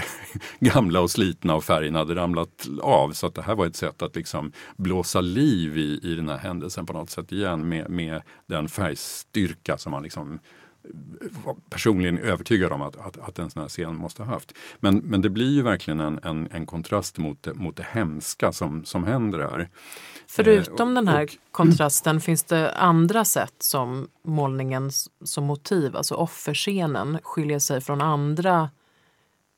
gamla 0.60 1.00
och 1.00 1.10
slitna 1.10 1.54
och 1.54 1.64
färgen 1.64 1.94
hade 1.94 2.14
ramlat 2.14 2.68
av. 2.82 3.12
Så 3.12 3.26
att 3.26 3.34
det 3.34 3.42
här 3.42 3.54
var 3.54 3.66
ett 3.66 3.76
sätt 3.76 4.02
att 4.02 4.16
liksom 4.16 4.52
blåsa 4.76 5.20
liv 5.20 5.78
i, 5.78 6.00
i 6.02 6.14
den 6.14 6.28
här 6.28 6.38
händelsen 6.38 6.86
på 6.86 6.92
något 6.92 7.10
sätt 7.10 7.32
igen 7.32 7.68
med, 7.68 7.90
med 7.90 8.22
den 8.46 8.68
färgstyrka 8.68 9.78
som 9.78 9.92
man 9.92 10.02
liksom 10.02 10.32
eh, 10.84 10.90
var 11.44 11.56
personligen 11.70 12.18
övertygad 12.18 12.72
om 12.72 12.82
att, 12.82 12.96
att, 12.96 13.18
att 13.18 13.38
en 13.38 13.50
sån 13.50 13.62
här 13.62 13.68
scen 13.68 13.96
måste 13.96 14.22
ha 14.22 14.32
haft. 14.32 14.52
Men, 14.80 14.96
men 14.96 15.22
det 15.22 15.30
blir 15.30 15.50
ju 15.50 15.62
verkligen 15.62 16.00
en, 16.00 16.20
en, 16.22 16.48
en 16.50 16.66
kontrast 16.66 17.18
mot 17.18 17.42
det, 17.42 17.54
mot 17.54 17.76
det 17.76 17.86
hemska 17.90 18.52
som, 18.52 18.84
som 18.84 19.04
händer 19.04 19.38
här. 19.38 19.68
Förutom 20.32 20.88
eh, 20.88 20.94
den 20.94 21.08
här 21.08 21.28
kontrasten, 21.52 22.20
finns 22.20 22.44
det 22.44 22.72
andra 22.72 23.24
sätt 23.24 23.54
som 23.58 24.08
målningen 24.22 24.90
som 25.24 25.44
motiv, 25.44 25.96
alltså 25.96 26.14
offerscenen, 26.14 27.18
skiljer 27.22 27.58
sig 27.58 27.80
från 27.80 28.00
andra 28.00 28.70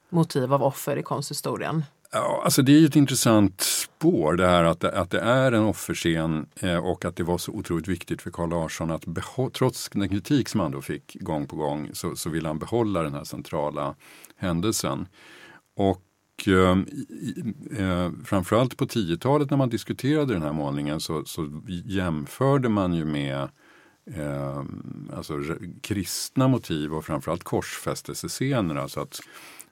motiv 0.08 0.54
av 0.54 0.62
offer 0.62 0.96
i 0.96 1.02
konsthistorien? 1.02 1.84
Ja, 2.12 2.42
alltså 2.44 2.62
det 2.62 2.72
är 2.72 2.86
ett 2.86 2.96
intressant 2.96 3.60
spår 3.60 4.34
det 4.34 4.46
här 4.46 4.64
att 4.64 4.80
det, 4.80 4.98
att 4.98 5.10
det 5.10 5.20
är 5.20 5.52
en 5.52 5.64
offerscen 5.64 6.46
eh, 6.60 6.76
och 6.76 7.04
att 7.04 7.16
det 7.16 7.22
var 7.22 7.38
så 7.38 7.52
otroligt 7.52 7.88
viktigt 7.88 8.22
för 8.22 8.30
Carl 8.30 8.50
Larsson 8.50 8.90
att 8.90 9.04
trots 9.52 9.88
den 9.92 10.08
kritik 10.08 10.48
som 10.48 10.60
han 10.60 10.70
då 10.70 10.80
fick 10.80 11.16
gång 11.20 11.46
på 11.46 11.56
gång 11.56 11.90
så, 11.92 12.16
så 12.16 12.30
vill 12.30 12.46
han 12.46 12.58
behålla 12.58 13.02
den 13.02 13.14
här 13.14 13.24
centrala 13.24 13.94
händelsen. 14.36 15.08
Och 15.76 16.02
eh, 16.48 16.78
eh, 17.78 18.10
framförallt 18.24 18.76
på 18.76 18.84
10-talet 18.84 19.50
när 19.50 19.56
man 19.56 19.68
diskuterade 19.68 20.32
den 20.32 20.42
här 20.42 20.52
målningen 20.52 21.00
så, 21.00 21.24
så 21.24 21.62
jämförde 21.84 22.68
man 22.68 22.94
ju 22.94 23.04
med 23.04 23.48
eh, 24.06 24.64
alltså, 25.16 25.40
kristna 25.80 26.48
motiv 26.48 26.94
och 26.94 27.04
framförallt 27.04 27.44
korsfästelsescener. 27.44 28.74
Alltså 28.74 29.00
att 29.00 29.20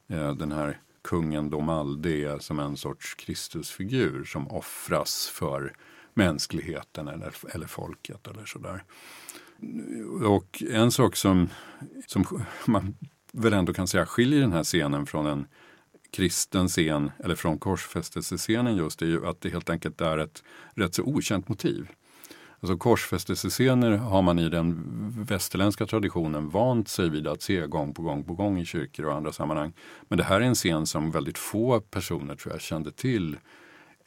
eh, 0.09 0.35
den 0.35 0.53
här 0.53 0.81
kungen 1.03 1.50
Domalde 1.50 2.11
är 2.11 2.39
som 2.39 2.59
en 2.59 2.77
sorts 2.77 3.15
Kristusfigur 3.15 4.25
som 4.25 4.49
offras 4.49 5.29
för 5.29 5.73
mänskligheten 6.15 7.09
eller, 7.09 7.35
eller 7.55 7.67
folket 7.67 8.27
eller 8.27 8.45
sådär. 8.45 8.85
Och 10.25 10.62
en 10.71 10.91
sak 10.91 11.17
som, 11.17 11.49
som 12.07 12.25
man 12.67 12.95
väl 13.33 13.53
ändå 13.53 13.73
kan 13.73 13.89
säga 13.89 14.07
skiljer 14.07 14.41
den 14.41 14.53
här 14.53 14.65
scenen 14.65 15.07
från 15.07 15.27
en 15.27 15.47
kristen 16.12 16.69
scen 16.69 17.11
eller 17.25 17.35
från 17.35 17.59
korsfästelsescenen 17.59 18.76
just 18.76 19.02
är 19.02 19.07
ju 19.07 19.26
att 19.26 19.40
det 19.40 19.50
helt 19.50 19.71
enkelt 19.71 20.00
är 20.00 20.19
ett 20.19 20.43
rätt 20.75 20.95
så 20.95 21.02
okänt 21.02 21.49
motiv. 21.49 21.89
Alltså 22.61 22.76
korsfästelsescener 22.76 23.91
har 23.91 24.23
man 24.23 24.39
i 24.39 24.49
den 24.49 24.85
västerländska 25.28 25.87
traditionen 25.87 26.50
vant 26.50 26.89
sig 26.89 27.08
vid 27.08 27.26
att 27.26 27.43
se 27.43 27.67
gång 27.67 27.95
på 27.95 28.02
gång 28.02 28.25
på 28.25 28.35
gång 28.35 28.58
i 28.58 28.65
kyrkor 28.65 29.06
och 29.06 29.15
andra 29.15 29.32
sammanhang. 29.32 29.73
Men 30.08 30.19
det 30.19 30.25
här 30.25 30.41
är 30.41 30.45
en 30.45 30.54
scen 30.54 30.87
som 30.87 31.11
väldigt 31.11 31.39
få 31.39 31.80
personer 31.80 32.35
tror 32.35 32.54
jag 32.54 32.61
kände 32.61 32.93
till 32.93 33.37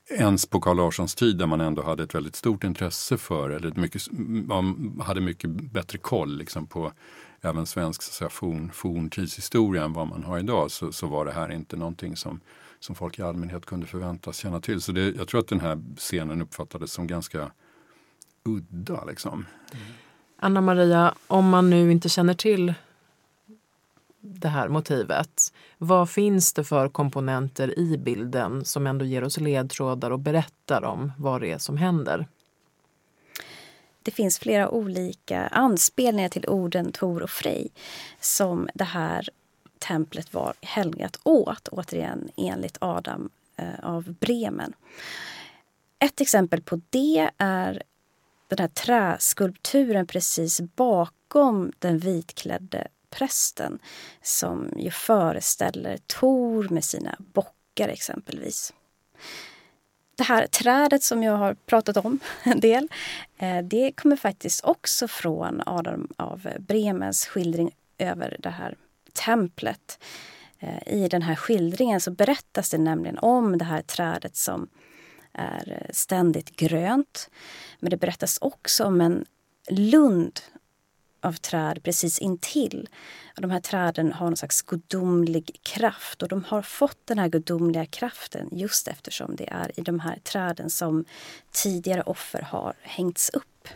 ens 0.09 0.45
på 0.45 0.61
Carl 0.61 0.77
Larssons 0.77 1.15
tid 1.15 1.37
där 1.37 1.45
man 1.45 1.61
ändå 1.61 1.83
hade 1.83 2.03
ett 2.03 2.15
väldigt 2.15 2.35
stort 2.35 2.63
intresse 2.63 3.17
för, 3.17 3.49
eller 3.49 3.71
mycket, 3.75 4.11
mm, 4.11 4.45
man 4.47 5.01
hade 5.05 5.21
mycket 5.21 5.49
bättre 5.49 5.97
koll 5.97 6.37
liksom, 6.37 6.67
på 6.67 6.91
även 7.45 7.65
svensk 7.65 8.01
så 8.01 8.11
säga, 8.11 8.29
forn, 8.29 8.71
forntidshistoria 8.73 9.83
än 9.83 9.93
vad 9.93 10.07
man 10.07 10.23
har 10.23 10.39
idag 10.39 10.71
så, 10.71 10.91
så 10.91 11.07
var 11.07 11.25
det 11.25 11.31
här 11.31 11.51
inte 11.51 11.77
någonting 11.77 12.15
som, 12.15 12.39
som 12.79 12.95
folk 12.95 13.19
i 13.19 13.21
allmänhet 13.21 13.65
kunde 13.65 13.85
förväntas 13.85 14.37
känna 14.37 14.61
till. 14.61 14.81
Så 14.81 14.91
det, 14.91 15.15
jag 15.15 15.27
tror 15.27 15.39
att 15.39 15.47
den 15.47 15.59
här 15.59 15.81
scenen 15.97 16.41
uppfattades 16.41 16.91
som 16.91 17.07
ganska 17.07 17.51
udda. 18.43 19.05
Liksom. 19.05 19.45
Anna 20.37 20.61
Maria, 20.61 21.15
om 21.27 21.49
man 21.49 21.69
nu 21.69 21.91
inte 21.91 22.09
känner 22.09 22.33
till 22.33 22.73
det 24.19 24.47
här 24.47 24.67
motivet, 24.67 25.53
vad 25.77 26.09
finns 26.09 26.53
det 26.53 26.63
för 26.63 26.89
komponenter 26.89 27.79
i 27.79 27.97
bilden 27.97 28.65
som 28.65 28.87
ändå 28.87 29.05
ger 29.05 29.23
oss 29.23 29.39
ledtrådar 29.39 30.11
och 30.11 30.19
berättar 30.19 30.83
om 30.83 31.11
vad 31.17 31.41
det 31.41 31.51
är 31.51 31.57
som 31.57 31.77
händer? 31.77 32.27
Det 34.03 34.11
finns 34.11 34.39
flera 34.39 34.69
olika 34.69 35.47
anspelningar 35.47 36.29
till 36.29 36.47
orden 36.47 36.91
Tor 36.91 37.23
och 37.23 37.29
Frej 37.29 37.71
som 38.19 38.69
det 38.73 38.83
här 38.83 39.29
templet 39.79 40.33
var 40.33 40.53
helgat 40.61 41.19
åt, 41.23 41.67
återigen 41.67 42.29
enligt 42.37 42.77
Adam 42.79 43.29
eh, 43.57 43.79
av 43.83 44.13
Bremen. 44.19 44.73
Ett 45.99 46.21
exempel 46.21 46.61
på 46.61 46.81
det 46.89 47.29
är 47.37 47.83
den 48.47 48.59
här 48.59 48.67
träskulpturen 48.67 50.07
precis 50.07 50.61
bakom 50.61 51.71
den 51.79 51.97
vitklädde 51.97 52.87
prästen 53.09 53.79
som 54.21 54.73
ju 54.77 54.91
föreställer 54.91 55.97
Tor 55.97 56.69
med 56.69 56.83
sina 56.83 57.15
bockar 57.17 57.89
exempelvis. 57.89 58.73
Det 60.15 60.23
här 60.23 60.47
trädet 60.47 61.03
som 61.03 61.23
jag 61.23 61.37
har 61.37 61.53
pratat 61.53 61.97
om 61.97 62.19
en 62.43 62.59
del, 62.59 62.87
eh, 63.37 63.57
det 63.57 63.91
kommer 63.91 64.15
faktiskt 64.15 64.63
också 64.63 65.07
från 65.07 65.61
Adam 65.65 66.07
av 66.17 66.47
Bremens 66.59 67.25
skildring 67.25 67.71
över 67.97 68.37
det 68.39 68.49
här 68.49 68.75
templet. 69.13 70.03
Eh, 70.59 70.93
I 70.93 71.07
den 71.07 71.21
här 71.21 71.35
skildringen 71.35 72.01
så 72.01 72.11
berättas 72.11 72.69
det 72.69 72.77
nämligen 72.77 73.17
om 73.17 73.57
det 73.57 73.65
här 73.65 73.81
trädet 73.81 74.35
som 74.35 74.67
är 75.33 75.89
ständigt 75.93 76.55
grönt. 76.55 77.29
Men 77.79 77.89
det 77.89 77.97
berättas 77.97 78.37
också 78.41 78.85
om 78.85 79.01
en 79.01 79.25
lund 79.69 80.39
av 81.25 81.33
träd 81.33 81.83
precis 81.83 82.19
intill. 82.19 82.89
Och 83.35 83.41
de 83.41 83.51
här 83.51 83.59
träden 83.59 84.13
har 84.13 84.25
någon 84.25 84.37
slags 84.37 84.61
gudomlig 84.61 85.59
kraft 85.63 86.23
och 86.23 86.29
de 86.29 86.43
har 86.43 86.61
fått 86.61 86.97
den 87.05 87.19
här 87.19 87.27
gudomliga 87.27 87.85
kraften 87.85 88.49
just 88.51 88.87
eftersom 88.87 89.35
det 89.35 89.49
är 89.49 89.79
i 89.79 89.81
de 89.81 89.99
här 89.99 90.19
träden 90.23 90.69
som 90.69 91.05
tidigare 91.51 92.01
offer 92.01 92.41
har 92.41 92.73
hängts 92.81 93.29
upp. 93.29 93.67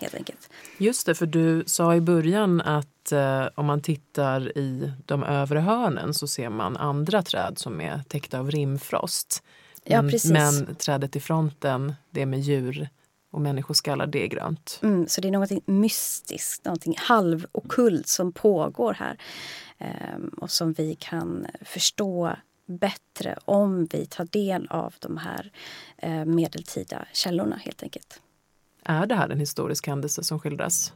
Helt 0.00 0.14
enkelt. 0.14 0.50
Just 0.78 1.06
det, 1.06 1.14
för 1.14 1.26
du 1.26 1.64
sa 1.66 1.94
i 1.94 2.00
början 2.00 2.60
att 2.60 3.12
eh, 3.12 3.46
om 3.54 3.66
man 3.66 3.80
tittar 3.80 4.58
i 4.58 4.92
de 5.06 5.24
övre 5.24 5.58
hörnen 5.60 6.14
så 6.14 6.26
ser 6.26 6.48
man 6.48 6.76
andra 6.76 7.22
träd 7.22 7.58
som 7.58 7.80
är 7.80 8.00
täckta 8.08 8.38
av 8.38 8.50
rimfrost. 8.50 9.42
Ja, 9.84 10.02
precis. 10.02 10.30
Men 10.30 10.74
trädet 10.74 11.16
i 11.16 11.20
fronten, 11.20 11.94
det 12.10 12.26
med 12.26 12.40
djur 12.40 12.88
och 13.34 13.40
människoskallar, 13.40 14.06
det 14.06 14.22
är 14.22 14.26
grönt. 14.26 14.80
Mm, 14.82 15.06
så 15.08 15.20
det 15.20 15.28
är 15.28 15.32
något 15.32 15.66
mystiskt, 15.66 16.64
något 16.64 16.84
halvokult 16.96 18.08
som 18.08 18.32
pågår 18.32 18.94
här. 18.94 19.18
Ehm, 19.78 20.28
och 20.28 20.50
som 20.50 20.72
vi 20.72 20.94
kan 20.94 21.46
förstå 21.62 22.36
bättre 22.66 23.38
om 23.44 23.86
vi 23.92 24.06
tar 24.06 24.24
del 24.24 24.66
av 24.70 24.94
de 24.98 25.16
här 25.16 25.52
eh, 25.96 26.24
medeltida 26.24 27.06
källorna 27.12 27.56
helt 27.56 27.82
enkelt. 27.82 28.20
Är 28.84 29.06
det 29.06 29.14
här 29.14 29.28
en 29.28 29.38
historisk 29.38 29.86
händelse 29.86 30.24
som 30.24 30.40
skildras? 30.40 30.92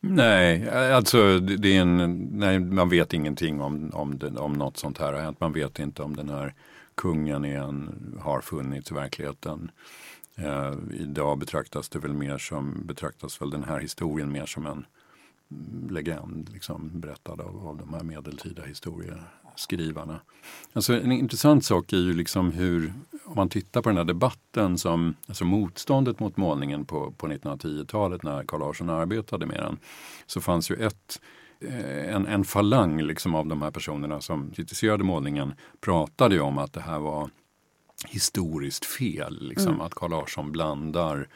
Nej, 0.00 0.70
alltså 0.70 1.38
det 1.38 1.76
är 1.76 1.80
en, 1.80 2.28
nej, 2.32 2.58
man 2.58 2.88
vet 2.88 3.12
ingenting 3.12 3.60
om, 3.60 3.90
om, 3.94 4.18
det, 4.18 4.30
om 4.30 4.52
något 4.52 4.76
sånt 4.76 4.98
här 4.98 5.12
har 5.12 5.20
hänt. 5.20 5.40
Man 5.40 5.52
vet 5.52 5.78
inte 5.78 6.02
om 6.02 6.16
den 6.16 6.28
här 6.28 6.54
kungen 6.94 7.44
en, 7.44 8.18
har 8.22 8.40
funnits 8.40 8.90
i 8.90 8.94
verkligheten. 8.94 9.70
Eh, 10.36 10.74
idag 10.92 11.38
betraktas 11.38 11.88
det 11.88 11.98
väl 11.98 12.12
mer 12.12 12.38
som, 12.38 12.86
betraktas 12.86 13.42
väl 13.42 13.50
den 13.50 13.64
här 13.64 13.80
historien 13.80 14.32
mer 14.32 14.46
som 14.46 14.66
en 14.66 14.86
legend 15.90 16.50
liksom, 16.52 17.00
berättad 17.00 17.40
av, 17.40 17.68
av 17.68 17.76
de 17.76 17.94
här 17.94 18.02
medeltida 18.02 18.62
historieskrivarna. 18.62 20.20
Alltså 20.72 21.00
en 21.00 21.12
intressant 21.12 21.64
sak 21.64 21.92
är 21.92 21.96
ju 21.96 22.12
liksom 22.12 22.52
hur 22.52 22.92
om 23.24 23.34
man 23.36 23.48
tittar 23.48 23.82
på 23.82 23.88
den 23.88 23.96
här 23.96 24.04
debatten 24.04 24.78
som, 24.78 25.14
alltså 25.26 25.44
motståndet 25.44 26.20
mot 26.20 26.36
målningen 26.36 26.84
på, 26.84 27.12
på 27.12 27.28
1910-talet 27.28 28.22
när 28.22 28.44
Carl 28.44 28.60
Larsson 28.60 28.90
arbetade 28.90 29.46
med 29.46 29.58
den, 29.58 29.78
så 30.26 30.40
fanns 30.40 30.70
ju 30.70 30.74
ett 30.74 31.20
eh, 31.60 32.14
en, 32.14 32.26
en 32.26 32.44
falang 32.44 33.02
liksom 33.02 33.34
av 33.34 33.46
de 33.46 33.62
här 33.62 33.70
personerna 33.70 34.20
som 34.20 34.50
kritiserade 34.50 35.04
målningen 35.04 35.54
pratade 35.80 36.34
ju 36.34 36.40
om 36.40 36.58
att 36.58 36.72
det 36.72 36.80
här 36.80 36.98
var 36.98 37.30
historiskt 38.08 38.84
fel. 38.84 39.48
Liksom, 39.48 39.68
mm. 39.68 39.80
Att 39.80 39.94
Carl 39.94 40.10
Larsson 40.10 40.52
blandar 40.52 41.28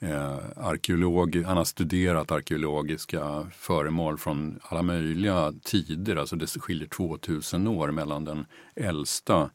eh, 0.00 0.38
arkeolog, 0.56 1.36
han 1.36 1.56
har 1.56 1.64
studerat 1.64 2.30
arkeologiska 2.30 3.50
föremål 3.54 4.18
från 4.18 4.58
alla 4.62 4.82
möjliga 4.82 5.52
tider. 5.64 6.16
Alltså 6.16 6.36
det 6.36 6.46
skiljer 6.46 6.88
2000 6.88 7.66
år 7.66 7.90
mellan 7.90 8.24
den 8.24 8.46
äldsta 8.76 9.50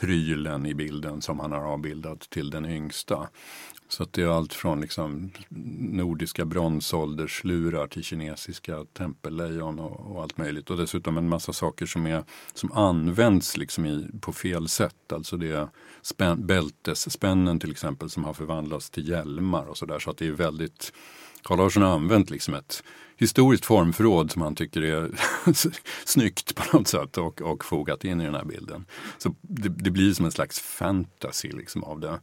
prylen 0.00 0.66
i 0.66 0.74
bilden 0.74 1.22
som 1.22 1.40
han 1.40 1.52
har 1.52 1.60
avbildat 1.60 2.20
till 2.20 2.50
den 2.50 2.64
yngsta. 2.64 3.28
Så 3.90 4.02
att 4.02 4.12
det 4.12 4.22
är 4.22 4.26
allt 4.26 4.54
från 4.54 4.80
liksom 4.80 5.30
nordiska 5.78 6.44
bronsålderslurar 6.44 7.86
till 7.86 8.02
kinesiska 8.02 8.84
tempellejon 8.84 9.78
och, 9.78 10.12
och, 10.12 10.22
allt 10.22 10.38
möjligt. 10.38 10.70
Och 10.70 10.76
dessutom 10.76 11.18
en 11.18 11.28
massa 11.28 11.52
saker 11.52 11.86
som, 11.86 12.06
är, 12.06 12.24
som 12.54 12.72
används 12.72 13.56
liksom 13.56 13.86
i, 13.86 14.06
på 14.20 14.32
fel 14.32 14.68
sätt. 14.68 15.12
Alltså 15.12 15.36
det 15.36 15.50
är 15.50 15.68
spän, 16.02 16.46
bältesspännen 16.46 17.60
till 17.60 17.70
exempel 17.70 18.10
som 18.10 18.24
har 18.24 18.34
förvandlats 18.34 18.90
till 18.90 19.08
hjälmar 19.08 19.64
och 19.64 19.76
sådär. 19.76 19.98
Så 19.98 20.10
att 20.10 20.16
det 20.16 20.26
är 20.26 20.32
väldigt 20.32 20.92
Carl 21.42 21.58
Larsson 21.58 21.82
har 21.82 21.90
använt 21.90 22.30
liksom 22.30 22.54
ett 22.54 22.82
historiskt 23.16 23.64
formförråd 23.64 24.30
som 24.30 24.42
han 24.42 24.54
tycker 24.54 24.82
är 24.82 25.10
snyggt 26.04 26.54
på 26.54 26.76
något 26.76 26.88
sätt 26.88 27.18
och, 27.18 27.42
och 27.42 27.64
fogat 27.64 28.04
in 28.04 28.20
i 28.20 28.24
den 28.24 28.34
här 28.34 28.44
bilden. 28.44 28.86
Så 29.18 29.34
det, 29.40 29.68
det 29.68 29.90
blir 29.90 30.12
som 30.12 30.24
en 30.24 30.32
slags 30.32 30.60
fantasy 30.60 31.48
liksom 31.48 31.84
av 31.84 32.00
det. 32.00 32.20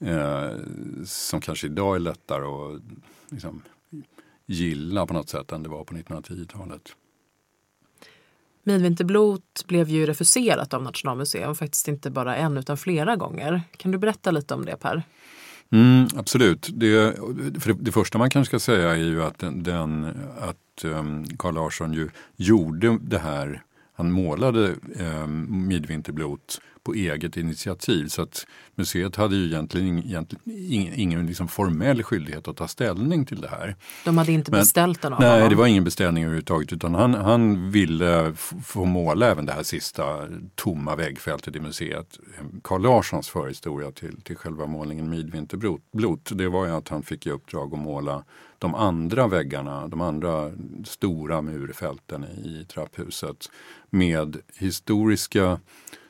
Eh, 0.00 0.58
som 1.04 1.40
kanske 1.40 1.66
idag 1.66 1.96
är 1.96 2.00
lättare 2.00 2.44
att 2.44 2.82
liksom, 3.30 3.62
gilla 4.46 5.06
på 5.06 5.14
något 5.14 5.28
sätt 5.28 5.52
än 5.52 5.62
det 5.62 5.68
var 5.68 5.84
på 5.84 5.94
1910-talet. 5.94 6.96
Midvinterblot 8.62 9.64
blev 9.66 9.88
ju 9.88 10.06
refuserat 10.06 10.74
av 10.74 10.82
Nationalmuseum, 10.82 11.54
faktiskt 11.54 11.88
inte 11.88 12.10
bara 12.10 12.36
en 12.36 12.56
utan 12.58 12.76
flera 12.76 13.16
gånger. 13.16 13.62
Kan 13.76 13.90
du 13.90 13.98
berätta 13.98 14.30
lite 14.30 14.54
om 14.54 14.64
det 14.64 14.76
Per? 14.76 15.02
Mm, 15.70 16.08
absolut. 16.16 16.70
Det, 16.72 17.16
för 17.60 17.72
det, 17.72 17.78
det, 17.80 17.92
första 17.92 18.18
man 18.18 18.30
kanske 18.30 18.48
ska 18.48 18.72
säga 18.72 18.90
är 18.90 18.96
ju 18.96 19.22
att, 19.22 19.38
den, 19.38 20.06
att 20.40 20.84
um, 20.84 21.26
Carl 21.36 21.54
Larsson 21.54 21.92
ju 21.92 22.08
gjorde 22.36 22.98
det 23.00 23.18
här, 23.18 23.62
han 23.94 24.10
målade 24.10 24.74
um, 25.00 25.68
Midvinterblot 25.68 26.60
på 26.84 26.94
eget 26.94 27.36
initiativ. 27.36 28.08
Så 28.08 28.22
att 28.22 28.46
museet 28.74 29.16
hade 29.16 29.36
ju 29.36 29.46
egentligen, 29.46 29.98
egentligen 29.98 30.92
ingen, 30.94 31.26
liksom 31.26 31.48
formell 31.48 32.02
skyldighet 32.02 32.48
att 32.48 32.56
ta 32.56 32.68
ställning 32.68 33.26
till 33.26 33.40
det 33.40 33.48
här. 33.48 33.76
De 34.04 34.18
hade 34.18 34.32
inte 34.32 34.50
Men, 34.50 34.60
beställt 34.60 35.02
den 35.02 35.12
av 35.12 35.20
Nej, 35.20 35.30
honom. 35.30 35.48
det 35.48 35.56
var 35.56 35.66
ingen 35.66 35.84
beställning 35.84 36.24
överhuvudtaget 36.24 36.72
utan 36.72 36.94
han, 36.94 37.14
han 37.14 37.70
ville 37.70 38.34
få 38.64 38.84
måla 38.84 39.30
även 39.30 39.46
det 39.46 39.52
här 39.52 39.62
sista 39.62 40.28
tomma 40.54 40.96
väggfältet 40.96 41.56
i 41.56 41.60
museet. 41.60 42.18
Carl 42.62 42.82
Larssons 42.82 43.28
förhistoria 43.28 43.90
till, 43.90 44.20
till 44.20 44.36
själva 44.36 44.66
målningen 44.66 45.10
Midvinterblot, 45.10 46.30
det 46.32 46.48
var 46.48 46.66
ju 46.66 46.72
att 46.72 46.88
han 46.88 47.02
fick 47.02 47.26
i 47.26 47.30
uppdrag 47.30 47.74
att 47.74 47.78
måla 47.78 48.24
de 48.58 48.74
andra 48.74 49.28
väggarna, 49.28 49.88
de 49.88 50.00
andra 50.00 50.52
stora 50.84 51.42
murfälten 51.42 52.24
i 52.24 52.66
trapphuset 52.68 53.50
med 53.90 54.36
historiska 54.58 55.60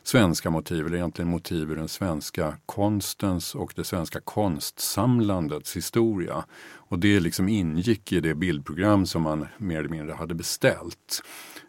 svenska 0.05 0.51
motiv, 0.51 0.87
eller 0.87 0.97
egentligen 0.97 1.29
motiv 1.29 1.71
ur 1.71 1.77
den 1.77 1.89
svenska 1.89 2.57
konstens 2.67 3.55
och 3.55 3.73
det 3.77 3.85
svenska 3.85 4.21
konstsamlandets 4.21 5.77
historia. 5.77 6.45
Och 6.75 6.99
det 6.99 7.21
liksom 7.21 7.49
ingick 7.49 8.13
i 8.13 8.21
det 8.21 8.35
bildprogram 8.35 9.07
som 9.07 9.23
man 9.23 9.47
mer 9.59 9.79
eller 9.79 9.89
mindre 9.89 10.15
hade 10.15 10.35
beställt. 10.35 11.23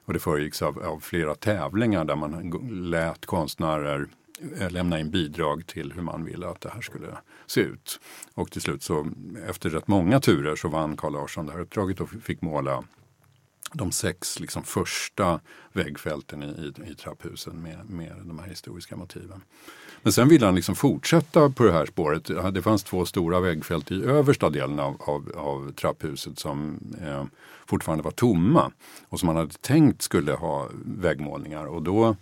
Och 0.06 0.14
det 0.14 0.20
föregicks 0.20 0.62
av, 0.62 0.80
av 0.84 1.00
flera 1.00 1.36
tävlingar 1.36 2.06
där 2.06 2.16
man 2.16 2.52
lät 2.92 3.26
konstnärer 3.26 4.08
eh, 4.60 4.72
lämna 4.72 5.00
in 5.00 5.12
bidrag 5.12 5.68
till 5.68 5.94
hur 5.94 6.02
man 6.02 6.26
ville 6.26 6.48
att 6.48 6.62
det 6.62 6.70
här 6.70 6.82
skulle 6.82 7.18
se 7.46 7.62
ut. 7.62 8.00
Och 8.34 8.52
till 8.52 8.62
slut 8.62 8.84
så 8.84 9.08
efter 9.48 9.70
rätt 9.70 9.88
många 9.88 10.20
turer 10.20 10.56
så 10.56 10.68
vann 10.68 10.98
Carl 10.98 11.14
Larsson 11.14 11.46
det 11.46 11.52
här 11.52 11.62
uppdraget 11.62 12.02
och 12.02 12.10
fick 12.10 12.42
måla 12.42 12.84
de 13.74 13.92
sex 13.92 14.40
liksom, 14.40 14.64
första 14.64 15.40
väggfälten 15.74 16.44
i, 16.44 16.46
i, 16.46 16.92
i 16.92 16.96
trapphusen 16.96 17.62
med, 17.62 17.90
med 17.90 18.14
de 18.26 18.40
här 18.40 18.48
historiska 18.48 18.96
motiven. 18.96 19.42
Men 20.02 20.14
sen 20.14 20.30
ville 20.30 20.46
han 20.46 20.56
liksom 20.56 20.76
fortsätta 20.76 21.50
på 21.50 21.64
det 21.64 21.72
här 21.72 21.86
spåret. 21.86 22.54
Det 22.54 22.62
fanns 22.62 22.84
två 22.84 23.06
stora 23.06 23.40
väggfält 23.40 23.92
i 23.92 24.04
översta 24.04 24.50
delen 24.50 24.80
av, 24.80 24.96
av, 25.00 25.32
av 25.38 25.72
trapphuset 25.72 26.40
som 26.40 26.80
eh, 27.02 27.26
fortfarande 27.66 28.04
var 28.04 28.12
tomma 28.12 28.72
och 29.10 29.20
som 29.20 29.30
han 29.30 29.38
hade 29.38 29.54
tänkt 29.54 30.02
skulle 30.02 30.34
ha 30.34 30.70
väggmålningar. 30.86 31.66
Och 31.66 31.82
då 31.84 32.16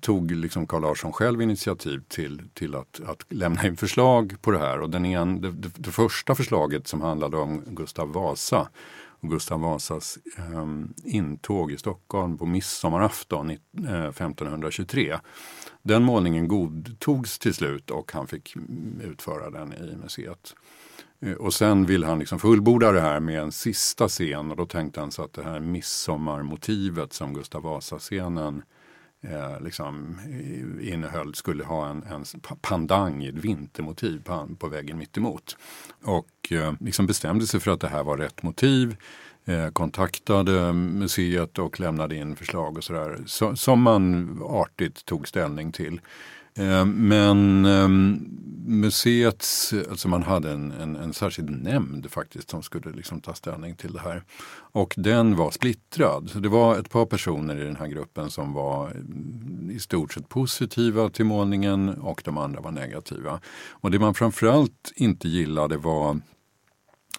tog 0.00 0.30
liksom 0.30 0.66
Carl 0.66 0.82
Larsson 0.82 1.12
själv 1.12 1.42
initiativ 1.42 2.02
till, 2.08 2.42
till 2.54 2.74
att, 2.74 3.00
att 3.06 3.24
lämna 3.28 3.66
in 3.66 3.76
förslag 3.76 4.36
på 4.40 4.50
det 4.50 4.58
här. 4.58 4.80
Och 4.80 4.90
den 4.90 5.04
en, 5.04 5.40
det, 5.40 5.50
det, 5.50 5.70
det 5.76 5.90
första 5.90 6.34
förslaget 6.34 6.88
som 6.88 7.00
handlade 7.00 7.36
om 7.36 7.62
Gustav 7.66 8.12
Vasa 8.12 8.68
Gustav 9.28 9.60
Vasas 9.60 10.18
eh, 10.38 10.66
intåg 11.04 11.72
i 11.72 11.78
Stockholm 11.78 12.38
på 12.38 12.46
midsommarafton 12.46 13.50
1523. 13.50 15.10
Eh, 15.10 15.18
den 15.82 16.02
målningen 16.02 16.48
godtogs 16.48 17.38
till 17.38 17.54
slut 17.54 17.90
och 17.90 18.12
han 18.12 18.26
fick 18.26 18.56
utföra 19.02 19.50
den 19.50 19.72
i 19.72 19.96
museet. 19.96 20.54
Eh, 21.20 21.32
och 21.32 21.54
sen 21.54 21.86
vill 21.86 22.04
han 22.04 22.18
liksom 22.18 22.38
fullborda 22.38 22.92
det 22.92 23.00
här 23.00 23.20
med 23.20 23.40
en 23.40 23.52
sista 23.52 24.08
scen 24.08 24.50
och 24.50 24.56
då 24.56 24.66
tänkte 24.66 25.00
han 25.00 25.10
sig 25.10 25.24
att 25.24 25.32
det 25.32 25.44
här 25.44 25.60
midsommarmotivet 25.60 27.12
som 27.12 27.34
Gustav 27.34 27.62
Vasa-scenen 27.62 28.62
eh, 29.30 29.60
liksom, 29.60 30.20
innehöll 30.80 31.34
skulle 31.34 31.64
ha 31.64 31.88
en, 31.88 32.02
en 32.02 32.24
pandang, 32.60 33.24
ett 33.24 33.34
vintermotiv 33.34 34.22
på, 34.22 34.48
på 34.58 34.68
väggen 34.68 34.98
mittemot. 34.98 35.56
Och 36.04 36.52
eh, 36.52 36.72
liksom 36.80 37.06
bestämde 37.06 37.46
sig 37.46 37.60
för 37.60 37.70
att 37.70 37.80
det 37.80 37.88
här 37.88 38.04
var 38.04 38.16
rätt 38.16 38.42
motiv. 38.42 38.96
Eh, 39.48 39.70
kontaktade 39.70 40.72
museet 40.72 41.58
och 41.58 41.80
lämnade 41.80 42.16
in 42.16 42.36
förslag 42.36 42.76
och 42.76 42.84
sådär. 42.84 43.22
Så, 43.26 43.56
som 43.56 43.82
man 43.82 44.38
artigt 44.42 45.04
tog 45.04 45.28
ställning 45.28 45.72
till. 45.72 46.00
Eh, 46.56 46.84
men 46.84 47.64
ehm, 47.64 48.36
museets, 48.66 49.74
alltså 49.90 50.08
man 50.08 50.22
hade 50.22 50.50
en, 50.50 50.72
en, 50.72 50.96
en 50.96 51.12
särskild 51.12 51.50
nämnd 51.50 52.10
faktiskt 52.10 52.50
som 52.50 52.62
skulle 52.62 52.92
liksom 52.92 53.20
ta 53.20 53.34
ställning 53.34 53.76
till 53.76 53.92
det 53.92 54.00
här. 54.00 54.22
Och 54.72 54.94
den 54.96 55.36
var 55.36 55.50
splittrad. 55.50 56.30
Så 56.30 56.38
det 56.38 56.48
var 56.48 56.78
ett 56.78 56.90
par 56.90 57.06
personer 57.06 57.60
i 57.60 57.64
den 57.64 57.76
här 57.76 57.86
gruppen 57.86 58.30
som 58.30 58.52
var 58.52 58.90
mm, 58.90 59.70
i 59.70 59.78
stort 59.78 60.12
sett 60.12 60.28
positiva 60.28 61.08
till 61.08 61.24
målningen 61.24 61.88
och 61.88 62.22
de 62.24 62.38
andra 62.38 62.60
var 62.60 62.70
negativa. 62.70 63.40
Och 63.70 63.90
det 63.90 63.98
man 63.98 64.14
framförallt 64.14 64.92
inte 64.96 65.28
gillade 65.28 65.76
var 65.76 66.20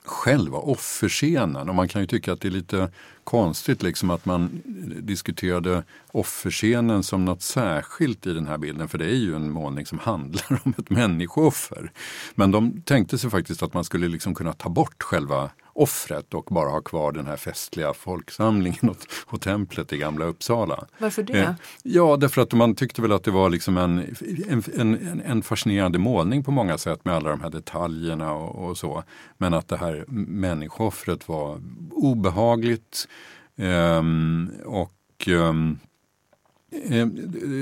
själva 0.07 0.57
offerscenen. 0.57 1.69
Och 1.69 1.75
man 1.75 1.87
kan 1.87 2.01
ju 2.01 2.07
tycka 2.07 2.33
att 2.33 2.41
det 2.41 2.47
är 2.47 2.51
lite 2.51 2.89
konstigt 3.23 3.83
liksom 3.83 4.09
att 4.09 4.25
man 4.25 4.61
diskuterade 5.01 5.83
offerscenen 6.11 7.03
som 7.03 7.25
något 7.25 7.41
särskilt 7.41 8.27
i 8.27 8.33
den 8.33 8.47
här 8.47 8.57
bilden. 8.57 8.87
För 8.87 8.97
det 8.97 9.05
är 9.05 9.15
ju 9.15 9.35
en 9.35 9.51
målning 9.51 9.85
som 9.85 9.99
handlar 9.99 10.61
om 10.63 10.73
ett 10.77 10.89
människooffer. 10.89 11.91
Men 12.35 12.51
de 12.51 12.81
tänkte 12.81 13.17
sig 13.17 13.29
faktiskt 13.29 13.63
att 13.63 13.73
man 13.73 13.83
skulle 13.83 14.07
liksom 14.07 14.35
kunna 14.35 14.53
ta 14.53 14.69
bort 14.69 15.03
själva 15.03 15.49
offret 15.77 16.33
och 16.33 16.43
bara 16.43 16.69
ha 16.69 16.81
kvar 16.81 17.11
den 17.11 17.25
här 17.25 17.37
festliga 17.37 17.93
folksamlingen 17.93 18.89
och, 18.89 18.97
och 19.25 19.41
templet 19.41 19.93
i 19.93 19.97
Gamla 19.97 20.25
Uppsala. 20.25 20.85
Varför 20.97 21.23
det? 21.23 21.39
Eh, 21.39 21.51
ja, 21.83 22.17
därför 22.17 22.41
att 22.41 22.53
man 22.53 22.75
tyckte 22.75 23.01
väl 23.01 23.11
att 23.11 23.23
det 23.23 23.31
var 23.31 23.49
liksom 23.49 23.77
en, 23.77 24.15
en, 24.49 24.63
en, 24.75 25.21
en 25.25 25.41
fascinerande 25.41 25.99
målning 25.99 26.43
på 26.43 26.51
många 26.51 26.77
sätt 26.77 27.05
med 27.05 27.15
alla 27.15 27.29
de 27.29 27.41
här 27.41 27.49
detaljerna 27.49 28.33
och, 28.33 28.69
och 28.69 28.77
så. 28.77 29.03
Men 29.37 29.53
att 29.53 29.67
det 29.67 29.77
här 29.77 30.05
människooffret 30.27 31.27
var 31.27 31.61
obehagligt 31.91 33.07
ehm, 33.55 34.51
och 34.65 35.27
eh, 35.27 35.53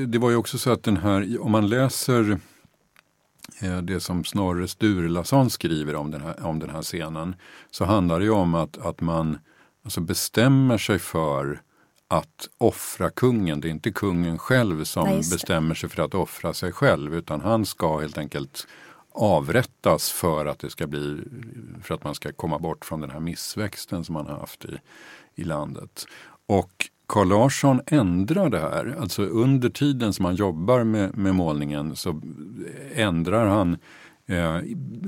det 0.08 0.18
var 0.18 0.30
ju 0.30 0.36
också 0.36 0.58
så 0.58 0.72
att 0.72 0.84
den 0.84 0.98
här, 0.98 1.42
om 1.42 1.52
man 1.52 1.70
läser 1.70 2.32
Eh, 2.32 2.38
det 3.84 4.00
som 4.00 4.24
Snorre 4.24 4.68
Sturlason 4.68 5.50
skriver 5.50 5.96
om 5.96 6.12
den, 6.12 6.22
här, 6.22 6.46
om 6.46 6.60
den 6.60 6.70
här 6.70 6.82
scenen 6.82 7.36
så 7.72 7.86
handlar 7.86 8.20
det 8.20 8.26
ju 8.26 8.32
om 8.32 8.56
att, 8.56 8.78
att 8.78 9.02
man 9.02 9.38
alltså 9.84 10.02
bestämmer 10.02 10.78
sig 10.78 11.00
för 11.00 11.62
att 12.08 12.50
offra 12.58 13.10
kungen. 13.10 13.62
Det 13.62 13.68
är 13.68 13.72
inte 13.72 13.92
kungen 13.92 14.38
själv 14.38 14.84
som 14.84 15.04
Nej, 15.04 15.18
bestämmer 15.18 15.76
sig 15.76 15.90
för 15.90 16.04
att 16.04 16.14
offra 16.14 16.54
sig 16.54 16.72
själv 16.72 17.16
utan 17.16 17.42
han 17.42 17.66
ska 17.66 18.00
helt 18.00 18.18
enkelt 18.18 18.68
avrättas 19.12 20.12
för 20.12 20.46
att 20.46 20.60
det 20.60 20.70
ska 20.70 20.88
bli 20.88 21.24
för 21.84 21.96
att 21.96 22.04
man 22.04 22.16
ska 22.16 22.32
komma 22.32 22.60
bort 22.60 22.86
från 22.86 23.02
den 23.02 23.10
här 23.10 23.20
missväxten 23.20 24.04
som 24.04 24.14
man 24.14 24.28
har 24.28 24.38
haft 24.38 24.66
i, 24.66 24.80
i 25.36 25.44
landet. 25.44 26.06
Och 26.48 26.90
Carl 27.08 27.28
Larsson 27.28 27.82
ändrar 27.88 28.50
det 28.50 28.60
här. 28.60 28.96
Alltså 29.00 29.24
under 29.24 29.70
tiden 29.70 30.14
som 30.14 30.26
han 30.26 30.36
jobbar 30.36 30.84
med, 30.84 31.18
med 31.18 31.36
målningen 31.36 31.96
så 31.96 32.22
ändrar 32.96 33.48
han 33.48 33.78
eh, 34.26 34.60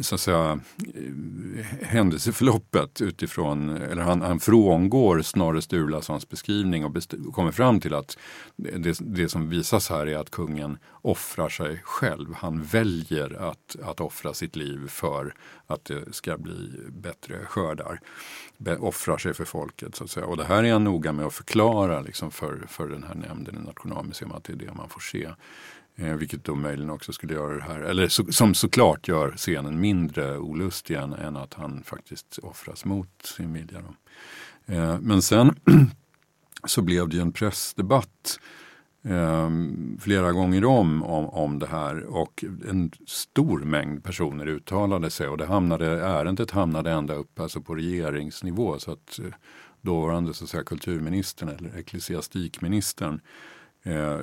så 0.02 0.16
att 0.16 0.22
säga, 0.22 0.60
eh, 0.96 1.66
händelseförloppet 1.82 3.02
utifrån, 3.02 3.70
eller 3.70 4.02
han, 4.02 4.22
han 4.22 4.40
frångår 4.40 5.22
Snorre 5.22 5.62
Sturlasons 5.62 6.30
beskrivning 6.30 6.86
och 6.86 6.96
kommer 7.34 7.52
fram 7.52 7.80
till 7.80 7.94
att 7.94 8.18
det, 8.56 9.00
det, 9.00 9.30
som 9.30 9.50
visas 9.50 9.90
här 9.90 10.08
är 10.08 10.18
att 10.18 10.32
kungen 10.32 10.78
offrar 11.02 11.50
sig 11.50 11.82
själv. 11.84 12.34
Han 12.34 12.64
väljer 12.64 13.50
att, 13.50 13.76
att 13.84 14.00
offra 14.00 14.34
sitt 14.34 14.56
liv 14.56 14.88
för 14.88 15.34
att 15.68 15.86
det 15.86 16.14
ska 16.16 16.38
bli 16.38 16.72
bättre 16.90 17.46
skördar. 17.46 18.00
Be, 18.58 18.78
offrar 18.78 19.18
sig 19.18 19.34
för 19.34 19.46
folket 19.46 19.96
så 19.96 20.04
att 20.04 20.10
säga. 20.10 20.26
Och 20.26 20.38
det 20.38 20.46
här 20.46 20.64
är 20.64 20.74
han 20.74 20.84
noga 20.84 21.12
med 21.12 21.26
att 21.26 21.34
förklara 21.34 22.02
liksom 22.02 22.32
för, 22.32 22.66
för 22.68 22.88
den 22.88 23.04
här 23.04 23.16
nämnden 23.16 23.56
i 23.56 23.66
Nationalmuseum 23.66 24.32
att 24.32 24.44
det 24.44 24.54
är 24.54 24.58
det 24.58 24.74
man 24.74 24.90
får 24.90 25.00
se. 25.00 25.30
Eh, 26.00 26.16
vilket 26.16 26.44
då 26.44 26.56
möjligen 26.56 26.90
också 26.90 27.14
skulle 27.14 27.34
göra 27.34 27.56
det 27.56 27.64
här, 27.64 27.80
eller 27.80 28.08
så, 28.08 28.32
som 28.32 28.54
såklart 28.54 29.08
gör 29.08 29.32
scenen 29.32 29.80
mindre 29.80 30.38
olustig 30.38 30.96
än, 30.96 31.14
än 31.14 31.38
att 31.38 31.54
han 31.54 31.84
faktiskt 31.84 32.40
offras 32.44 32.86
mot 32.86 33.10
sin 33.38 33.54
vilja. 33.54 33.84
Eh, 34.66 35.00
men 35.00 35.22
sen 35.22 35.56
så 36.66 36.82
blev 36.82 37.10
det 37.10 37.16
ju 37.16 37.22
en 37.22 37.32
pressdebatt 37.32 38.40
eh, 39.04 39.50
flera 40.00 40.32
gånger 40.32 40.66
om, 40.66 41.04
om, 41.04 41.30
om 41.30 41.60
det 41.60 41.68
här 41.68 42.04
och 42.04 42.44
en 42.70 42.92
stor 43.08 43.60
mängd 43.60 44.04
personer 44.04 44.48
uttalade 44.48 45.10
sig 45.10 45.28
och 45.28 45.38
det 45.38 45.46
hamnade, 45.46 45.88
ärendet 45.88 46.52
hamnade 46.52 46.92
ända 46.92 47.14
upp 47.14 47.40
alltså 47.40 47.62
på 47.62 47.76
regeringsnivå 47.76 48.80
så 48.80 48.92
att 48.92 49.20
eh, 49.20 49.26
dåvarande 49.82 50.34
så 50.34 50.44
att 50.44 50.50
säga, 50.50 50.64
kulturministern 50.64 51.50
eller 51.50 51.78
ecklesiastikministern 51.78 53.22
eh, 53.88 54.20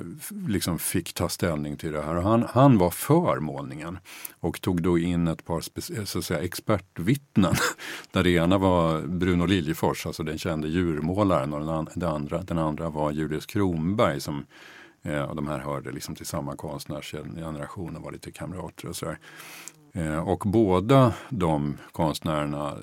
liksom 0.47 0.79
fick 0.79 1.13
ta 1.13 1.29
ställning 1.29 1.77
till 1.77 1.91
det 1.91 2.01
här. 2.01 2.15
Han, 2.15 2.45
han 2.49 2.77
var 2.77 2.89
för 2.89 3.39
målningen 3.39 3.99
och 4.39 4.61
tog 4.61 4.81
då 4.81 4.97
in 4.97 5.27
ett 5.27 5.45
par 5.45 5.63
eh, 5.97 6.03
så 6.03 6.19
att 6.19 6.25
säga, 6.25 6.39
expertvittnen. 6.39 7.53
Där 8.11 8.23
det 8.23 8.29
ena 8.29 8.57
var 8.57 9.01
Bruno 9.01 9.45
Liljefors, 9.45 10.05
alltså 10.05 10.23
den 10.23 10.37
kände 10.37 10.67
djurmålaren 10.67 11.53
och 11.53 11.59
den, 11.59 11.69
an, 11.69 11.87
den, 11.95 12.09
andra, 12.09 12.41
den 12.41 12.57
andra 12.57 12.89
var 12.89 13.11
Julius 13.11 13.45
Kronberg 13.45 14.21
som 14.21 14.45
eh, 15.03 15.21
och 15.21 15.35
de 15.35 15.47
här 15.47 15.59
hörde 15.59 15.91
liksom 15.91 16.15
till 16.15 16.25
samma 16.25 16.55
konstnärsgeneration 16.55 17.95
och 17.95 18.03
var 18.03 18.11
lite 18.11 18.31
kamrater 18.31 18.87
och 18.87 18.95
sådär. 18.95 19.19
Eh, 19.93 20.29
och 20.29 20.43
båda 20.45 21.13
de 21.29 21.77
konstnärerna 21.91 22.73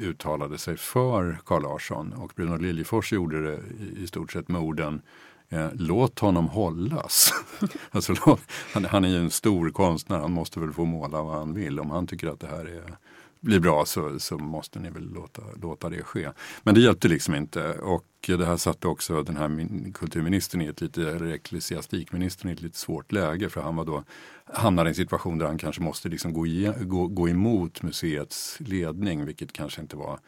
uttalade 0.00 0.58
sig 0.58 0.76
för 0.76 1.38
Carl 1.44 1.62
Larsson 1.62 2.12
och 2.12 2.32
Bruno 2.36 2.56
Liljefors 2.56 3.12
gjorde 3.12 3.42
det 3.42 3.58
i, 3.80 4.02
i 4.02 4.06
stort 4.06 4.32
sett 4.32 4.48
med 4.48 4.60
orden 4.60 5.02
Eh, 5.50 5.68
låt 5.72 6.18
honom 6.18 6.48
hållas. 6.48 7.32
alltså, 7.90 8.14
låt, 8.26 8.40
han, 8.72 8.84
han, 8.84 9.04
är 9.04 9.08
ju 9.08 9.16
en 9.16 9.30
stor 9.30 9.70
konstnär, 9.70 10.18
han 10.18 10.32
måste 10.32 10.60
väl 10.60 10.72
få 10.72 10.84
måla 10.84 11.22
vad 11.22 11.38
han 11.38 11.54
vill. 11.54 11.80
Om 11.80 11.90
han 11.90 12.06
tycker 12.06 12.28
att 12.28 12.40
det 12.40 12.46
här 12.46 12.64
är, 12.64 12.96
blir 13.40 13.60
bra 13.60 13.84
så, 13.84 14.18
så 14.18 14.38
måste 14.38 14.78
ni 14.78 14.90
väl 14.90 15.12
låta, 15.12 15.42
låta 15.62 15.88
det 15.88 16.02
ske. 16.02 16.30
Men 16.62 16.74
det 16.74 16.80
hjälpte 16.80 17.08
liksom 17.08 17.34
inte 17.34 17.72
och 17.72 18.04
det 18.26 18.46
här 18.46 18.56
satte 18.56 18.88
också 18.88 19.22
den 19.22 19.36
här 19.36 19.92
kulturministern 19.92 20.62
i 20.62 20.66
ett 20.66 20.80
lite, 20.80 21.02
eller 21.02 21.32
ecklesiastikministern 21.32 22.50
i 22.50 22.52
ett 22.52 22.62
lite 22.62 22.78
svårt 22.78 23.12
läge 23.12 23.48
för 23.48 23.60
han 23.60 23.76
var 23.76 23.84
då 23.84 24.04
hamnade 24.54 24.88
i 24.88 24.90
en 24.90 24.94
situation 24.94 25.38
där 25.38 25.46
han 25.46 25.58
kanske 25.58 25.82
måste 25.82 26.08
liksom 26.08 26.32
gå, 26.32 26.46
gå, 26.80 27.06
gå 27.06 27.28
emot 27.28 27.82
museets 27.82 28.56
ledning 28.60 29.24
vilket 29.24 29.52
kanske 29.52 29.80
inte 29.80 29.96
var 29.96 30.18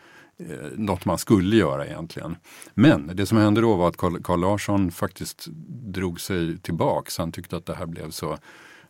eh, 0.40 0.56
något 0.76 1.04
man 1.04 1.18
skulle 1.18 1.56
göra 1.56 1.86
egentligen. 1.86 2.36
Men 2.74 3.10
det 3.14 3.26
som 3.26 3.38
hände 3.38 3.60
då 3.60 3.76
var 3.76 3.88
att 3.88 3.96
Carl, 3.96 4.40
Larsson 4.40 4.90
faktiskt 4.90 5.46
drog 5.68 6.20
sig 6.20 6.58
tillbaks. 6.58 7.18
Han 7.18 7.32
tyckte 7.32 7.56
att 7.56 7.66
det 7.66 7.74
här 7.74 7.86
blev 7.86 8.10
så 8.10 8.38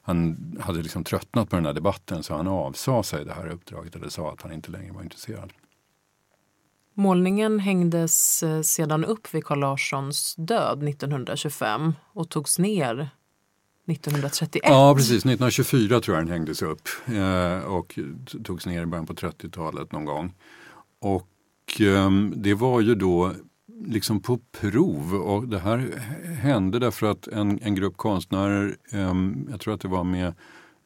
han 0.03 0.37
hade 0.61 0.83
liksom 0.83 1.05
tröttnat 1.05 1.51
på 1.51 1.57
den 1.57 1.67
här 1.67 1.73
debatten 1.73 2.23
så 2.23 2.35
han 2.35 2.49
avsade 2.49 3.03
sig 3.03 3.25
det 3.25 3.33
här 3.33 3.47
uppdraget 3.47 3.97
eller 3.97 4.09
sa 4.09 4.33
att 4.33 4.43
han 4.43 4.53
inte 4.53 4.71
längre 4.71 4.93
var 4.93 5.03
intresserad. 5.03 5.53
Målningen 6.95 7.59
hängdes 7.59 8.43
eh, 8.43 8.63
sedan 8.63 9.05
upp 9.05 9.35
vid 9.35 9.45
Carl 9.45 9.59
Larssons 9.59 10.35
död 10.39 10.89
1925 10.89 11.93
och 12.13 12.29
togs 12.29 12.59
ner 12.59 13.11
1931. 13.87 14.63
Ja, 14.65 14.95
precis. 14.95 15.11
1924 15.11 16.01
tror 16.01 16.17
jag 16.17 16.27
den 16.27 16.33
hängdes 16.33 16.63
upp 16.63 16.89
eh, 17.07 17.59
och 17.59 17.99
togs 18.45 18.67
ner 18.67 18.83
i 18.83 18.87
början 18.87 19.07
på 19.07 19.15
30-talet 19.15 19.93
någon 19.93 20.05
gång. 20.05 20.35
Och 21.01 21.30
och 21.71 21.81
ehm, 21.81 22.35
det 22.37 22.55
var 22.55 22.81
ju 22.81 22.95
då 22.95 23.33
liksom 23.87 24.21
på 24.21 24.39
prov 24.61 25.15
och 25.15 25.49
det 25.49 25.59
här 25.59 25.79
hände 26.43 26.79
därför 26.79 27.07
att 27.07 27.27
en, 27.27 27.59
en 27.63 27.75
grupp 27.75 27.97
konstnärer, 27.97 28.77
ehm, 28.93 29.49
jag 29.51 29.61
tror 29.61 29.75
att 29.75 29.81
det 29.81 29.89
var 29.89 30.05
med 30.05 30.35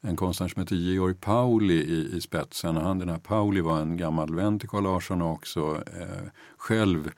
en 0.01 0.16
konstnär 0.16 0.49
som 0.49 0.62
heter 0.62 0.77
Georg 0.77 1.14
Pauli 1.14 1.75
i, 1.75 2.16
i 2.16 2.20
spetsen. 2.20 2.77
Han, 2.77 2.99
den 2.99 3.09
här 3.09 3.18
Pauli 3.18 3.61
var 3.61 3.81
en 3.81 3.97
gammal 3.97 4.35
vän 4.35 4.59
till 4.59 4.68
Carl 4.68 4.83
Larsson 4.83 5.23
och 5.23 5.33
också 5.33 5.83
eh, 6.01 6.31
själv 6.57 7.11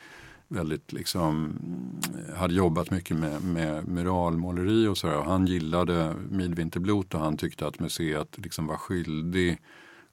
väldigt 0.49 0.93
liksom, 0.93 1.45
mm, 1.45 2.37
hade 2.37 2.55
jobbat 2.55 2.91
mycket 2.91 3.17
med, 3.17 3.45
med 3.45 3.89
muralmåleri 3.89 4.87
och 4.87 4.99
sådär. 4.99 5.23
Han 5.23 5.47
gillade 5.47 6.15
Midvinterblot 6.31 7.15
och 7.15 7.21
han 7.21 7.37
tyckte 7.37 7.67
att 7.67 7.81
museet 7.81 8.39
liksom 8.39 8.67
var 8.67 8.77
skyldig 8.77 9.59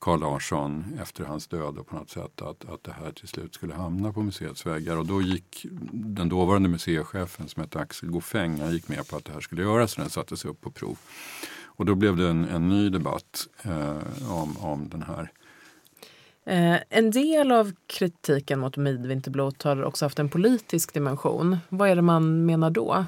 Carl 0.04 0.20
Larsson 0.20 1.00
efter 1.02 1.24
hans 1.24 1.48
död 1.48 1.78
och 1.78 1.88
på 1.88 1.96
något 1.96 2.10
sätt 2.10 2.42
att, 2.42 2.70
att 2.70 2.84
det 2.84 2.92
här 2.92 3.12
till 3.12 3.28
slut 3.28 3.56
skulle 3.56 3.74
hamna 3.74 4.14
på 4.14 4.22
museets 4.22 4.66
väggar. 4.66 4.98
Och 4.98 5.06
då 5.06 5.22
gick 5.22 5.66
den 5.92 6.30
dåvarande 6.30 6.70
museichefen 6.70 7.48
som 7.48 7.62
hette 7.62 7.80
Axel 7.80 8.10
Goffeng, 8.10 8.62
han 8.62 8.72
gick 8.72 8.88
med 8.88 9.08
på 9.08 9.16
att 9.16 9.26
det 9.26 9.34
här 9.34 9.40
skulle 9.40 9.62
göras 9.62 9.92
så 9.92 10.02
den 10.02 10.10
sattes 10.10 10.46
upp 10.46 10.62
på 10.62 10.72
prov. 10.72 10.98
Och 11.64 11.86
då 11.86 11.96
blev 11.96 12.18
det 12.18 12.30
en, 12.30 12.46
en 12.46 12.70
ny 12.70 12.90
debatt 12.90 13.48
eh, 13.64 14.32
om, 14.32 14.58
om 14.58 14.90
den 14.90 15.04
här 15.04 15.32
Eh, 16.46 16.78
en 16.90 17.12
del 17.12 17.52
av 17.52 17.72
kritiken 17.88 18.60
mot 18.60 18.78
Midvinterblot 18.78 19.64
har 19.64 19.84
också 19.84 20.06
haft 20.06 20.20
en 20.20 20.30
politisk 20.30 20.94
dimension. 20.94 21.58
Vad 21.70 21.90
är 21.90 21.96
det 21.96 22.02
man 22.02 22.46
menar 22.46 22.70
då? 22.70 23.06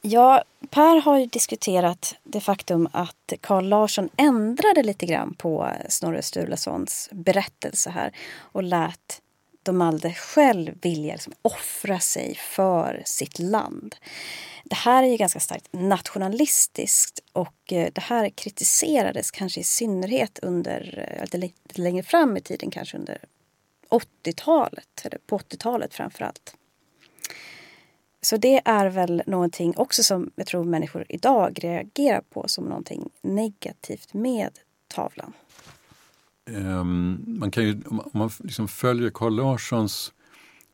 Ja, 0.00 0.44
Per 0.70 1.00
har 1.00 1.18
ju 1.18 1.26
diskuterat 1.26 2.14
det 2.24 2.40
faktum 2.40 2.88
att 2.92 3.32
Carl 3.40 3.68
Larsson 3.68 4.08
ändrade 4.16 4.82
lite 4.82 5.06
grann 5.06 5.34
på 5.34 5.70
Snorre 5.88 6.22
Sturlasons 6.22 7.08
berättelse 7.12 7.90
här 7.90 8.16
och 8.36 8.62
lät 8.62 9.20
Domalde 9.62 10.14
själv 10.14 10.74
vilja 10.82 11.12
liksom 11.12 11.32
offra 11.42 12.00
sig 12.00 12.34
för 12.34 13.02
sitt 13.06 13.38
land. 13.38 13.96
Det 14.64 14.74
här 14.74 15.02
är 15.02 15.06
ju 15.06 15.16
ganska 15.16 15.40
starkt 15.40 15.68
nationalistiskt 15.70 17.20
och 17.32 17.72
eh, 17.72 17.88
det 17.92 18.00
här 18.00 18.28
kritiserades 18.28 19.30
kanske 19.30 19.60
i 19.60 19.64
synnerhet 19.64 20.38
under, 20.38 21.08
eh, 21.32 21.38
lite 21.40 21.80
längre 21.80 22.02
fram 22.02 22.36
i 22.36 22.40
tiden, 22.40 22.70
kanske 22.70 22.98
under 22.98 23.18
80-talet, 23.88 25.02
eller 25.04 25.18
på 25.26 25.38
80-talet 25.38 25.94
framför 25.94 26.24
allt. 26.24 26.56
Så 28.24 28.36
det 28.36 28.62
är 28.64 28.90
väl 28.90 29.22
någonting 29.26 29.74
också 29.76 30.02
som 30.02 30.30
jag 30.34 30.46
tror 30.46 30.64
människor 30.64 31.04
idag 31.08 31.58
reagerar 31.64 32.22
på 32.30 32.48
som 32.48 32.64
någonting 32.64 33.10
negativt 33.22 34.14
med 34.14 34.50
tavlan. 34.88 35.32
Um, 36.50 37.24
man 37.26 37.50
kan 37.50 37.64
ju, 37.64 37.82
om 37.86 38.10
man 38.12 38.30
liksom 38.38 38.68
följer 38.68 39.10
Carl 39.10 39.36
Larssons 39.36 40.12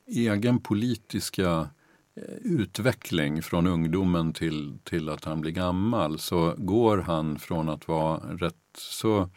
egen 0.07 0.61
politiska 0.61 1.69
eh, 2.17 2.35
utveckling 2.43 3.43
från 3.43 3.67
ungdomen 3.67 4.33
till, 4.33 4.79
till 4.85 5.09
att 5.09 5.25
han 5.25 5.41
blir 5.41 5.53
gammal 5.53 6.19
så 6.19 6.55
går 6.59 6.99
han 6.99 7.39
från 7.39 7.69
att 7.69 7.89
vara 7.89 8.17
rätt 8.19 8.55
så 8.79 9.29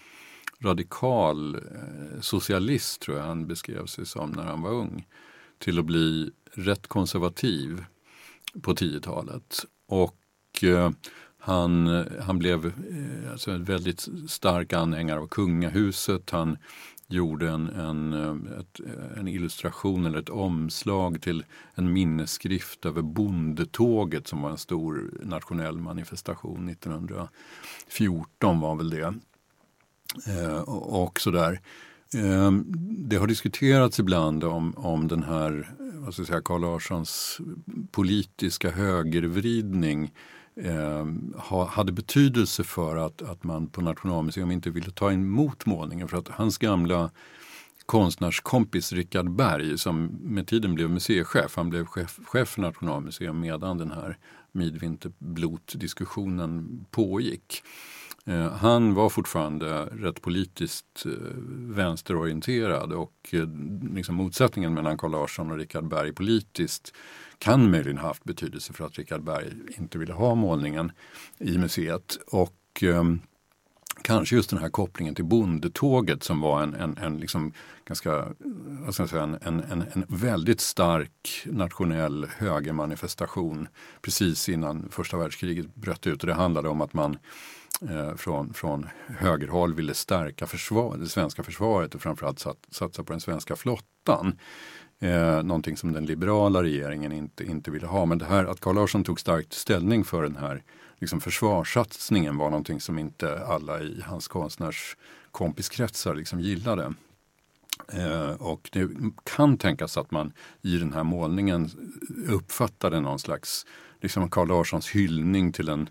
radikal 0.64 1.56
eh, 1.56 2.22
socialist, 2.22 3.02
tror 3.02 3.18
jag 3.18 3.26
han 3.26 3.48
beskrev 3.48 3.86
sig 3.86 4.06
som 4.06 4.32
när 4.32 4.44
han 4.44 4.62
var 4.62 4.72
ung, 4.72 5.08
till 5.58 5.80
att 5.80 5.86
bli 5.86 6.32
rätt 6.52 6.88
konservativ 6.88 7.86
på 8.62 8.74
10-talet. 8.74 9.66
Och 9.88 10.64
eh, 10.64 10.92
han, 11.38 12.06
han 12.22 12.40
blev 12.40 12.66
eh, 12.66 13.32
alltså 13.32 13.52
en 13.52 13.64
väldigt 13.64 14.08
stark 14.28 14.74
anhängare 14.74 15.20
av 15.20 15.28
kungahuset. 15.28 16.30
Han 16.30 16.58
gjorde 17.08 17.50
en, 17.50 17.70
en, 17.70 18.14
eh, 18.14 18.36
ett, 18.60 18.80
eh, 18.80 19.20
en 19.20 19.28
illustration 19.28 20.06
eller 20.06 20.20
ett 20.20 20.30
omslag 20.30 21.22
till 21.22 21.46
en 21.76 21.94
minnesskrift 21.94 22.86
över 22.86 23.02
bondetåget 23.02 24.28
som 24.28 24.42
var 24.42 24.50
en 24.50 24.58
stor 24.58 25.12
nationell 25.24 25.78
manifestation 25.78 26.70
1914 26.70 28.60
var 28.60 28.76
väl 28.76 28.90
det. 28.90 29.14
Eh, 30.28 30.60
och 30.70 31.20
sådär. 31.20 31.62
Ehm, 32.16 32.66
det 33.10 33.16
har 33.16 33.28
diskuterats 33.28 34.00
ibland 34.00 34.44
om, 34.44 34.74
om 34.78 35.08
den 35.08 35.24
här, 35.24 35.74
vad 35.94 36.14
ska 36.14 36.22
jag 36.22 36.28
säga, 36.28 36.42
Carl 36.42 36.62
Larssons 36.62 37.42
politiska 37.92 38.72
högervridning 38.72 40.12
eh, 40.56 41.06
ha, 41.36 41.68
hade 41.68 41.92
betydelse 41.92 42.64
för 42.64 42.98
att, 42.98 43.22
att 43.22 43.44
man 43.44 43.68
på 43.68 43.82
Nationalmuseum 43.82 44.52
inte 44.52 44.70
ville 44.70 44.92
ta 44.92 45.12
emot 45.12 45.66
målningen. 45.66 46.08
För 46.08 46.18
att 46.18 46.28
hans 46.28 46.58
gamla 46.58 47.12
konstnärskompis 47.86 48.94
Richard 48.94 49.32
Berg 49.32 49.78
som 49.78 50.06
med 50.22 50.48
tiden 50.48 50.76
blev 50.76 50.90
museichef. 50.90 51.56
Han 51.56 51.70
blev 51.70 51.86
chef, 51.86 52.20
chef 52.26 52.50
för 52.50 52.62
Nationalmuseum 52.62 53.40
medan 53.40 53.78
den 53.78 53.92
här 53.92 54.18
Midvinterblot-diskussionen 54.52 56.86
pågick. 56.92 57.64
Eh, 58.26 58.52
han 58.52 58.94
var 58.94 59.10
fortfarande 59.10 59.86
rätt 59.86 60.22
politiskt 60.22 61.06
eh, 61.06 61.12
vänsterorienterad 61.76 62.94
och 62.94 63.30
eh, 63.32 63.48
liksom 63.94 64.16
motsättningen 64.16 64.74
mellan 64.74 64.98
Carl 64.98 65.12
Larsson 65.12 65.52
och 65.52 65.58
Richard 65.58 65.88
Berg 65.88 66.14
politiskt 66.14 66.94
kan 67.38 67.72
möjligen 67.72 67.98
ha 67.98 68.08
haft 68.08 68.24
betydelse 68.24 68.74
för 68.74 68.86
att 68.86 68.98
Richard 68.98 69.24
Berg 69.24 69.54
inte 69.78 69.98
ville 69.98 70.14
ha 70.14 70.36
målningen 70.36 70.92
i 71.38 71.58
museet. 71.58 72.18
Och 72.28 72.84
ehm, 72.84 73.20
kanske 74.02 74.36
just 74.36 74.50
den 74.50 74.60
här 74.60 74.70
kopplingen 74.70 75.16
till 75.16 75.26
bondetåget 75.26 76.24
som 76.24 76.42
var 76.42 76.64
en, 76.64 76.74
en, 76.74 76.98
en 76.98 77.18
liksom 77.18 77.54
ganska, 77.86 78.28
vad 78.86 78.94
ska 78.94 79.04
jag 79.04 79.10
säga, 79.10 79.24
en, 79.24 79.36
en, 79.42 79.84
en 79.94 80.06
väldigt 80.08 80.62
stark 80.62 81.44
nationell 81.46 82.28
högermanifestation 82.38 83.68
precis 84.02 84.50
innan 84.50 84.90
första 84.92 85.18
världskriget 85.18 85.76
bröt 85.76 86.08
ut. 86.08 86.24
Och 86.24 86.28
det 86.28 86.34
handlade 86.34 86.70
om 86.70 86.82
att 86.82 86.94
man 86.94 87.18
eh, 87.82 88.16
från, 88.16 88.54
från 88.54 88.90
högerhåll 89.08 89.74
ville 89.74 89.94
stärka 89.94 90.48
försvar, 90.48 90.98
det 90.98 91.06
svenska 91.06 91.44
försvaret 91.44 91.96
och 91.96 92.02
framförallt 92.02 92.40
sat, 92.40 92.58
satsa 92.70 93.04
på 93.04 93.14
den 93.14 93.20
svenska 93.20 93.56
flottan. 93.56 94.40
Eh, 95.00 95.44
någonting 95.44 95.78
som 95.78 95.94
den 95.94 96.06
liberala 96.06 96.64
regeringen 96.64 97.12
inte, 97.12 97.44
inte 97.44 97.72
ville 97.72 97.88
ha. 97.88 98.06
Men 98.06 98.18
det 98.18 98.26
här 98.26 98.46
att 98.46 98.60
Carl 98.60 98.76
Larsson 98.76 99.04
tog 99.04 99.20
starkt 99.20 99.54
ställning 99.54 100.04
för 100.04 100.24
den 100.24 100.36
här 100.36 100.64
liksom 101.00 101.22
försvarssatsningen 101.22 102.38
var 102.38 102.50
någonting 102.50 102.82
som 102.82 103.00
inte 103.00 103.46
alla 103.46 103.82
i 103.82 104.02
hans 104.06 104.28
konstnärskompiskretsar 104.28 106.16
liksom 106.16 106.40
gillade. 106.40 106.94
Eh, 107.94 108.32
och 108.32 108.70
det 108.72 108.90
kan 109.24 109.58
tänkas 109.58 109.98
att 109.98 110.12
man 110.12 110.34
i 110.62 110.78
den 110.78 110.94
här 110.94 111.04
målningen 111.04 111.70
uppfattade 112.28 113.00
någon 113.00 113.20
slags 113.20 113.66
liksom 114.04 114.30
Carl 114.30 114.48
Larssons 114.48 114.90
hyllning 114.90 115.52
till 115.52 115.70
en, 115.70 115.90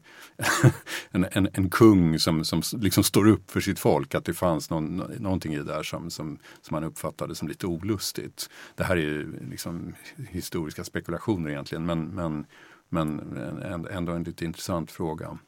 en, 1.11 1.27
en, 1.31 1.49
en, 1.53 1.71
kung 1.71 2.19
som, 2.19 2.45
som 2.45 2.63
liksom 2.73 3.05
står 3.05 3.29
upp 3.29 3.51
för 3.51 3.61
sitt 3.61 3.79
folk. 3.79 4.15
Att 4.15 4.25
det 4.25 4.35
fanns 4.35 4.71
någon, 4.71 4.97
någonting 4.97 5.55
i 5.55 5.57
det 5.57 5.65
där 5.65 5.83
som, 5.83 6.11
som, 6.11 6.39
som 6.63 6.75
man 6.75 6.85
uppfattade 6.85 7.35
som 7.35 7.49
lite 7.49 7.67
olustigt. 7.67 8.51
Det 8.77 8.85
här 8.85 8.97
är 8.97 9.01
ju 9.01 9.49
liksom 9.51 9.95
historiska 10.31 10.85
spekulationer 10.85 11.51
egentligen 11.51 11.87
men, 11.87 12.05
men, 12.05 12.47
men 12.89 13.87
ändå 13.91 14.13
en 14.13 14.23
lite 14.23 14.45
intressant 14.45 14.91
fråga. 14.91 15.39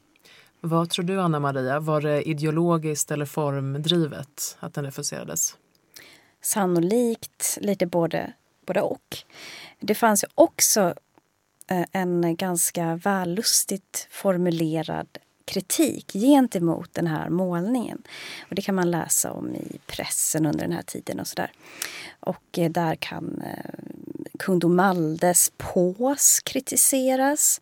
Vad 0.61 0.89
tror 0.89 1.05
du 1.05 1.21
Anna 1.21 1.39
Maria, 1.39 1.79
var 1.79 2.01
det 2.01 2.29
ideologiskt 2.29 3.11
eller 3.11 3.25
formdrivet 3.25 4.57
att 4.59 4.73
den 4.73 4.85
refuserades? 4.85 5.57
Sannolikt 6.41 7.57
lite 7.61 7.85
både, 7.85 8.33
både 8.65 8.81
och. 8.81 9.17
Det 9.79 9.95
fanns 9.95 10.23
ju 10.23 10.27
också 10.35 10.93
Eh, 11.67 11.85
en 11.91 12.35
ganska 12.35 12.95
vällustigt 12.95 14.07
formulerad 14.11 15.07
kritik 15.45 16.13
gentemot 16.13 16.93
den 16.93 17.07
här 17.07 17.29
målningen. 17.29 18.03
Och 18.49 18.55
det 18.55 18.61
kan 18.61 18.75
man 18.75 18.91
läsa 18.91 19.31
om 19.31 19.55
i 19.55 19.77
pressen 19.87 20.45
under 20.45 20.59
den 20.59 20.71
här 20.71 20.81
tiden 20.81 21.19
och 21.19 21.27
sådär. 21.27 21.51
Och 22.19 22.59
eh, 22.59 22.71
där 22.71 22.95
kan 22.95 23.41
eh, 23.41 23.73
kung 24.39 24.59
Domaldes 24.59 25.51
pås 25.57 26.39
kritiseras. 26.43 27.61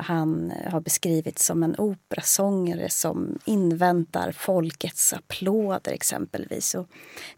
Han 0.00 0.52
har 0.70 0.80
beskrivits 0.80 1.46
som 1.46 1.62
en 1.62 1.74
operasångare 1.78 2.90
som 2.90 3.38
inväntar 3.44 4.32
folkets 4.32 5.12
applåder 5.12 5.92
exempelvis. 5.92 6.74
Och 6.74 6.88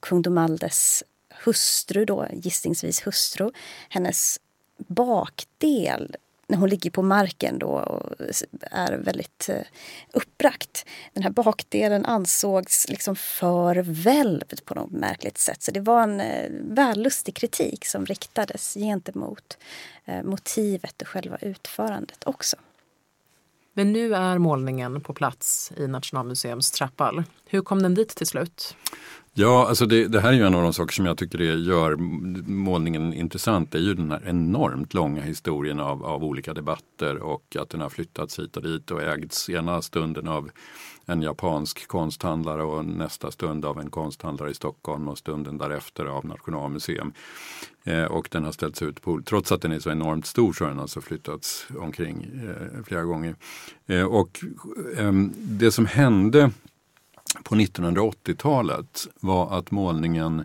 kung 0.01 0.23
Domaldes 0.23 1.05
hustru, 1.45 2.05
då, 2.05 2.27
gissningsvis 2.33 3.07
hustru, 3.07 3.51
hennes 3.89 4.39
bakdel 4.87 6.17
när 6.51 6.59
hon 6.59 6.69
ligger 6.69 6.91
på 6.91 7.03
marken 7.03 7.59
då 7.59 7.69
och 7.69 8.13
är 8.61 8.99
väldigt 8.99 9.49
eh, 9.49 9.63
uppbragt. 10.13 10.87
Den 11.13 11.23
här 11.23 11.31
bakdelen 11.31 12.07
ansågs 12.07 12.89
liksom 12.89 13.17
för 13.17 13.77
välvd 13.77 14.65
på 14.65 14.75
något 14.75 14.91
märkligt 14.91 15.39
sätt. 15.39 15.63
Så 15.63 15.71
det 15.71 15.81
var 15.81 16.03
en 16.03 16.21
eh, 16.21 16.51
vällustig 16.51 17.35
kritik 17.35 17.85
som 17.85 18.07
riktades 18.07 18.75
gentemot 18.75 19.59
eh, 20.05 20.23
motivet 20.23 21.03
och 21.03 21.09
själva 21.09 21.37
utförandet 21.37 22.25
också. 22.27 22.57
Men 23.73 23.93
nu 23.93 24.15
är 24.15 24.39
målningen 24.39 25.01
på 25.01 25.15
plats 25.15 25.73
i 25.77 25.87
Nationalmuseums 25.87 26.71
trappall. 26.71 27.25
Hur 27.47 27.63
kom 27.63 27.83
den 27.83 27.95
dit 27.95 28.09
till 28.09 28.27
slut? 28.27 28.77
Ja, 29.35 29.69
alltså 29.69 29.87
det, 29.87 30.09
det, 30.09 30.21
här 30.21 30.29
är 30.29 30.37
ju 30.37 30.47
en 30.47 30.55
av 30.55 30.63
de 30.63 30.73
saker 30.73 30.93
som 30.93 31.07
jag 31.07 31.19
tycker 31.19 31.39
det 31.39 31.45
gör 31.45 31.97
målningen 32.51 33.15
intressant. 33.15 33.73
Det 33.73 33.79
är 33.79 33.83
ju 33.83 33.95
den 33.95 34.11
här 34.11 34.23
enormt 34.27 34.95
långa 34.95 35.23
historien 35.23 35.81
av, 35.81 36.05
av 36.05 36.25
olika 36.25 36.55
debatter 36.55 37.17
och 37.17 37.57
att 37.59 37.71
den 37.71 37.81
har 37.81 37.89
flyttats 37.89 38.39
hit 38.39 38.57
och 38.57 38.63
dit 38.63 38.91
och 38.91 39.03
ägts 39.03 39.51
ena 39.51 39.83
stunden 39.83 40.29
av 40.29 40.51
en 41.07 41.23
japansk 41.23 41.89
konsthandlare 41.89 42.63
och 42.63 42.85
nästa 42.85 43.31
stund 43.31 43.65
av 43.65 43.81
en 43.81 43.91
konsthandlare 43.91 44.51
i 44.51 44.55
Stockholm 44.55 45.09
och 45.09 45.19
stunden 45.19 45.59
därefter 45.59 46.05
av 46.05 46.25
Nationalmuseum. 46.25 47.13
Eh, 47.85 48.05
och 48.05 48.29
den 48.31 48.45
har 48.45 48.53
ställts 48.53 48.83
ut 48.83 49.03
på, 49.03 49.21
trots 49.25 49.53
att 49.53 49.63
den 49.63 49.73
är 49.73 49.79
så 49.79 49.91
enormt 49.91 50.27
stor 50.27 50.53
så 50.53 50.65
har 50.65 50.71
den 50.71 50.81
alltså 50.81 51.01
flyttats 51.01 51.67
omkring 51.79 52.31
eh, 52.49 52.85
flera 52.85 53.03
gånger. 53.03 53.35
Eh, 53.87 54.05
och 54.05 54.41
ehm, 54.99 55.33
det 55.37 55.71
som 55.71 55.87
hände 55.87 56.51
på 57.45 57.55
1980-talet 57.55 59.07
var 59.21 59.59
att 59.59 59.71
målningen 59.71 60.45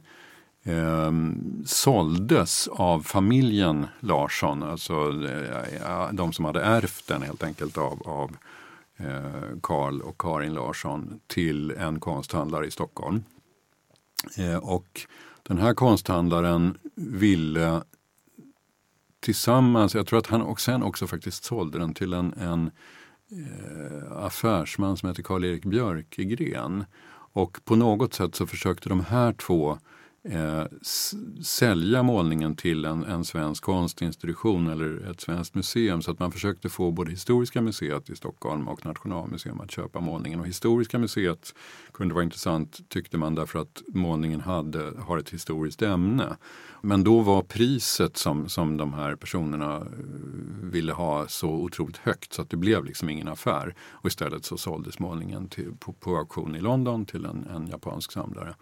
eh, 0.64 1.12
såldes 1.66 2.68
av 2.68 3.02
familjen 3.02 3.88
Larsson, 4.00 4.64
alltså 4.64 4.94
eh, 5.84 6.10
de 6.12 6.34
som 6.34 6.46
hade 6.46 6.62
ärvt 6.62 7.08
den 7.08 7.22
helt 7.22 7.44
enkelt 7.44 7.78
av, 7.78 8.02
av 8.06 8.38
eh, 8.98 9.60
Karl 9.62 10.02
och 10.02 10.22
Karin 10.22 10.54
Larsson 10.54 11.20
till 11.28 11.72
en 11.72 12.00
konsthandlare 12.00 12.68
i 12.68 12.72
Stockholm. 12.72 13.24
Eh, 14.38 14.58
och 14.58 15.02
den 15.44 15.58
här 15.58 15.74
konsthandlaren 15.74 16.78
ville 16.96 17.82
tillsammans, 19.20 19.96
jag 19.96 20.08
tror 20.08 20.20
att 20.20 20.28
han 20.28 20.42
och 20.42 20.62
sen 20.62 20.84
också 20.84 21.08
faktiskt 21.08 21.44
sålde 21.44 21.80
den 21.80 21.94
till 21.94 22.14
en, 22.14 22.34
en 22.34 22.68
eh, 22.68 22.72
Eh, 23.36 24.18
affärsman 24.26 24.98
som 24.98 25.10
heter 25.10 25.24
Karl-Erik 25.24 25.66
Björkegren. 25.66 26.86
Och 27.34 27.60
på 27.66 27.76
något 27.76 28.14
sätt 28.14 28.36
så 28.36 28.48
försökte 28.48 28.90
de 28.90 29.00
här 29.00 29.34
två 29.34 29.78
eh, 30.30 30.64
sälja 31.42 32.04
målningen 32.04 32.56
till 32.56 32.86
en, 32.86 33.04
en 33.04 33.26
svensk 33.26 33.64
konstinstitution 33.64 34.70
eller 34.70 35.12
ett 35.12 35.22
svenskt 35.22 35.56
museum. 35.56 36.02
Så 36.02 36.12
att 36.12 36.20
man 36.20 36.32
försökte 36.32 36.70
få 36.70 36.92
både 36.92 37.12
Historiska 37.12 37.62
museet 37.62 38.10
i 38.10 38.16
Stockholm 38.16 38.68
och 38.68 38.86
Nationalmuseum 38.86 39.62
att 39.62 39.72
köpa 39.72 40.00
målningen. 40.00 40.40
Och 40.40 40.48
Historiska 40.48 41.00
museet 41.00 41.56
kunde 41.92 42.14
vara 42.14 42.24
intressant 42.24 42.90
tyckte 42.90 43.18
man 43.18 43.36
därför 43.36 43.60
att 43.60 43.82
målningen 43.88 44.42
hade, 44.42 44.92
har 45.00 45.18
ett 45.18 45.30
historiskt 45.30 45.82
ämne. 45.82 46.38
Men 46.82 47.04
då 47.04 47.22
var 47.22 47.42
priset 47.42 48.18
som, 48.18 48.50
som 48.50 48.78
de 48.78 48.94
här 48.94 49.16
personerna 49.16 49.76
eh, 49.76 49.86
ville 50.62 50.94
ha 50.94 51.28
så 51.28 51.50
otroligt 51.50 51.98
högt 51.98 52.34
så 52.34 52.42
att 52.42 52.50
det 52.50 52.58
blev 52.58 52.86
liksom 52.86 53.10
ingen 53.10 53.28
affär. 53.28 53.76
Och 53.92 54.08
istället 54.08 54.46
så 54.46 54.58
såldes 54.58 55.00
målningen 55.00 55.50
till, 55.50 55.72
på, 55.80 55.94
på 55.94 56.18
auktion 56.18 56.56
i 56.56 56.62
London 56.62 57.06
till 57.06 57.26
en, 57.26 57.48
en 57.56 57.68
japansk 57.68 58.12
samlare. 58.12 58.56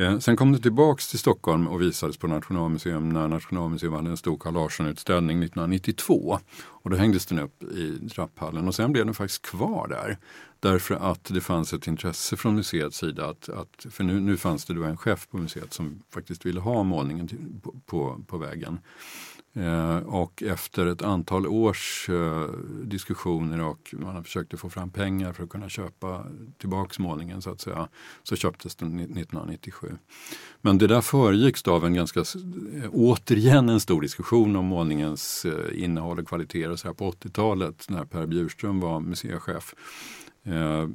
Eh, 0.00 0.18
sen 0.18 0.36
kom 0.36 0.52
det 0.52 0.58
tillbaks 0.58 1.08
till 1.08 1.18
Stockholm 1.18 1.68
och 1.68 1.82
visades 1.82 2.16
på 2.16 2.26
Nationalmuseum 2.26 3.08
när 3.08 3.28
Nationalmuseum 3.28 3.92
hade 3.92 4.10
en 4.10 4.16
stor 4.16 4.38
Carl 4.38 4.54
Larsson-utställning 4.54 5.42
1992. 5.42 6.38
Och 6.62 6.90
då 6.90 6.96
hängdes 6.96 7.26
den 7.26 7.38
upp 7.38 7.62
i 7.62 8.08
trapphallen 8.08 8.68
och 8.68 8.74
sen 8.74 8.92
blev 8.92 9.04
den 9.04 9.14
faktiskt 9.14 9.42
kvar 9.42 9.88
där. 9.88 10.18
Därför 10.60 10.94
att 10.94 11.24
det 11.24 11.40
fanns 11.40 11.72
ett 11.72 11.86
intresse 11.86 12.36
från 12.36 12.54
museets 12.54 12.98
sida 12.98 13.26
att, 13.26 13.48
att 13.48 13.86
för 13.90 14.04
nu, 14.04 14.20
nu 14.20 14.36
fanns 14.36 14.64
det 14.64 14.74
då 14.74 14.84
en 14.84 14.96
chef 14.96 15.28
på 15.28 15.38
museet 15.38 15.72
som 15.72 16.02
faktiskt 16.14 16.46
ville 16.46 16.60
ha 16.60 16.82
målningen 16.82 17.28
till, 17.28 17.60
på, 17.62 17.74
på, 17.86 18.24
på 18.26 18.38
väggen. 18.38 18.78
Eh, 19.52 19.96
och 19.96 20.42
efter 20.42 20.86
ett 20.86 21.02
antal 21.02 21.46
års 21.46 22.08
eh, 22.08 22.48
diskussioner 22.84 23.62
och 23.62 23.94
man 23.98 24.16
har 24.16 24.22
försökt 24.22 24.60
få 24.60 24.70
fram 24.70 24.90
pengar 24.90 25.32
för 25.32 25.44
att 25.44 25.50
kunna 25.50 25.68
köpa 25.68 26.26
tillbaks 26.58 26.98
målningen 26.98 27.42
så 27.42 27.50
att 27.50 27.60
säga, 27.60 27.88
så 28.22 28.36
köptes 28.36 28.76
den 28.76 29.00
1997. 29.00 29.92
Men 30.60 30.78
det 30.78 30.86
där 30.86 31.00
föregicks 31.00 31.68
av 31.68 31.84
en 31.84 31.94
ganska, 31.94 32.20
eh, 32.20 32.90
återigen 32.92 33.68
en 33.68 33.80
stor 33.80 34.00
diskussion 34.00 34.56
om 34.56 34.64
målningens 34.64 35.44
eh, 35.44 35.82
innehåll 35.84 36.18
och 36.18 36.28
kvaliteter 36.28 36.76
så 36.76 36.88
här 36.88 36.94
på 36.94 37.10
80-talet 37.10 37.86
när 37.88 38.04
Per 38.04 38.26
Bjurström 38.26 38.80
var 38.80 39.00
museichef. 39.00 39.74
Eh, 40.42 40.88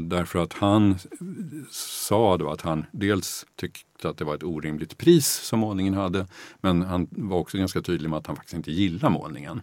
därför 0.00 0.38
att 0.38 0.52
han 0.52 0.98
sa 1.70 2.36
då 2.36 2.50
att 2.50 2.62
han 2.62 2.86
dels 2.92 3.46
tyckte 3.56 4.08
att 4.08 4.18
det 4.18 4.24
var 4.24 4.34
ett 4.34 4.42
orimligt 4.42 4.98
pris 4.98 5.26
som 5.26 5.60
målningen 5.60 5.94
hade 5.94 6.26
men 6.60 6.82
han 6.82 7.08
var 7.10 7.38
också 7.38 7.58
ganska 7.58 7.82
tydlig 7.82 8.10
med 8.10 8.18
att 8.18 8.26
han 8.26 8.36
faktiskt 8.36 8.56
inte 8.56 8.72
gillar 8.72 9.10
målningen. 9.10 9.62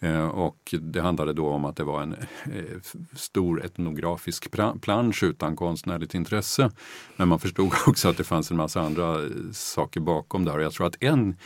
Eh, 0.00 0.28
och 0.28 0.74
det 0.80 1.00
handlade 1.00 1.32
då 1.32 1.48
om 1.48 1.64
att 1.64 1.76
det 1.76 1.84
var 1.84 2.02
en 2.02 2.12
eh, 2.12 2.80
stor 3.12 3.64
etnografisk 3.64 4.50
plansch 4.80 5.22
utan 5.22 5.56
konstnärligt 5.56 6.14
intresse. 6.14 6.70
Men 7.16 7.28
man 7.28 7.38
förstod 7.38 7.72
också 7.86 8.08
att 8.08 8.16
det 8.16 8.24
fanns 8.24 8.50
en 8.50 8.56
massa 8.56 8.80
andra 8.80 9.22
eh, 9.24 9.30
saker 9.52 10.00
bakom 10.00 10.44
där. 10.44 10.52
här. 10.52 10.60
jag 10.60 10.72
tror 10.72 10.86
att 10.86 11.02
en 11.02 11.36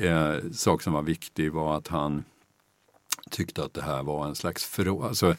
eh, 0.00 0.34
sak 0.52 0.82
som 0.82 0.92
var 0.92 1.02
viktig 1.02 1.52
var 1.52 1.76
att 1.76 1.88
han 1.88 2.24
tyckte 3.30 3.64
att 3.64 3.74
det 3.74 3.82
här 3.82 4.02
var 4.02 4.26
en 4.26 4.34
slags 4.34 4.64
förråd, 4.64 5.06
alltså 5.06 5.34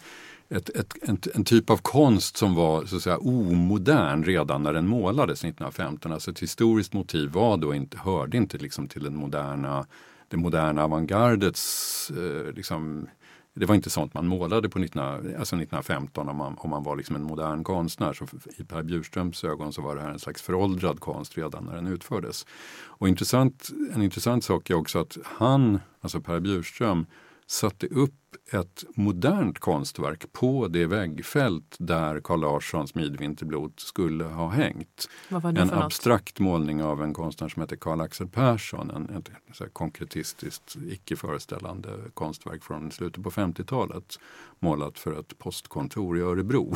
ett, 0.52 0.70
ett, 0.70 0.94
en, 1.02 1.18
en, 1.34 1.44
typ 1.44 1.70
av 1.70 1.78
konst 1.78 2.38
som 2.38 2.56
var 2.56 2.86
så 2.86 2.96
att 2.96 3.02
säga, 3.02 3.18
omodern 3.18 4.24
redan 4.24 4.64
när 4.64 4.74
den 4.74 4.88
målades 4.88 5.40
1915. 5.40 6.12
Alltså 6.12 6.32
ett 6.32 6.40
historiskt 6.40 6.94
motiv 6.94 7.30
var 7.32 7.58
då 7.58 7.74
inte, 7.74 7.98
hörde 7.98 8.38
inte 8.38 8.58
liksom 8.58 8.88
till 8.88 9.04
den 9.04 9.16
moderna 9.16 9.86
det 10.32 10.38
moderna 10.38 10.84
avantgardets 10.84 12.12
eh, 12.12 12.54
liksom, 12.54 13.08
det 13.54 13.66
var 13.66 13.76
inte 13.76 13.90
sånt 13.90 14.14
man 14.14 14.28
målade 14.28 14.70
på 14.70 14.80
19, 14.80 15.04
alltså 15.04 15.56
1915 15.56 16.30
om 16.30 16.38
man, 16.38 16.56
om 16.58 16.70
man 16.70 16.84
var 16.84 16.96
liksom 16.96 17.16
en 17.16 17.24
modern 17.24 17.64
konstnär. 17.64 18.14
Så 18.14 18.26
I 18.58 18.64
Per 18.64 18.84
Bjurströms 18.84 19.44
ögon 19.44 19.74
så 19.74 19.82
var 19.82 19.96
det 19.96 20.02
här 20.02 20.10
en 20.10 20.20
slags 20.20 20.42
föråldrad 20.42 21.00
konst 21.00 21.38
redan 21.38 21.66
när 21.66 21.76
den 21.76 21.88
utfördes. 21.88 22.46
Och 22.84 23.08
intressant, 23.08 23.70
en 23.94 24.02
intressant 24.02 24.44
sak 24.44 24.70
är 24.70 24.74
också 24.74 25.00
att 25.00 25.18
han, 25.24 25.80
alltså 26.02 26.22
Per 26.22 26.40
Bjurström, 26.40 27.06
satte 27.52 27.88
upp 27.88 28.14
ett 28.52 28.84
modernt 28.96 29.60
konstverk 29.60 30.34
på 30.34 30.68
det 30.68 30.86
väggfält 30.86 31.76
där 31.80 32.20
Carl 32.20 32.40
Larssons 32.40 32.96
Midvinterblot 32.96 33.80
skulle 33.80 34.24
ha 34.24 34.50
hängt. 34.50 35.10
en 35.30 35.74
abstrakt 35.74 36.40
målning 36.40 36.84
av 36.84 37.04
en 37.04 37.14
konstnär 37.14 37.50
som 37.50 37.62
heter 37.62 37.76
Carl 37.76 38.02
Axel 38.02 38.28
Persson. 38.28 38.92
En, 38.92 39.10
ett, 39.18 39.32
ett 39.62 39.74
konkretistiskt, 39.74 40.76
icke 40.88 41.16
föreställande 41.16 41.90
konstverk 42.14 42.64
från 42.64 42.92
slutet 42.92 43.24
på 43.24 43.32
50-talet. 43.32 44.20
Målat 44.60 45.00
för 45.00 45.20
ett 45.20 45.38
postkontor 45.38 46.18
i 46.18 46.22
Örebro. 46.22 46.76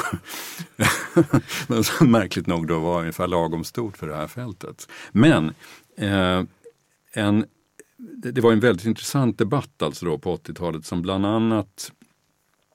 Men 1.67 1.83
som 1.83 2.11
märkligt 2.11 2.47
nog 2.47 2.67
då 2.67 2.79
var 2.79 2.99
ungefär 2.99 3.27
lagom 3.27 3.63
stort 3.63 3.97
för 3.97 4.07
det 4.07 4.15
här 4.15 4.27
fältet. 4.27 4.87
Men 5.11 5.53
eh, 5.97 6.43
en 7.13 7.45
det, 7.97 8.31
det, 8.31 8.41
var 8.41 8.51
en 8.51 8.59
väldigt 8.59 8.85
intressant 8.85 9.37
debatt 9.37 9.81
alltså 9.81 10.05
då 10.05 10.17
på 10.17 10.37
80-talet 10.37 10.85
som 10.85 11.01
bland 11.01 11.25
annat 11.25 11.91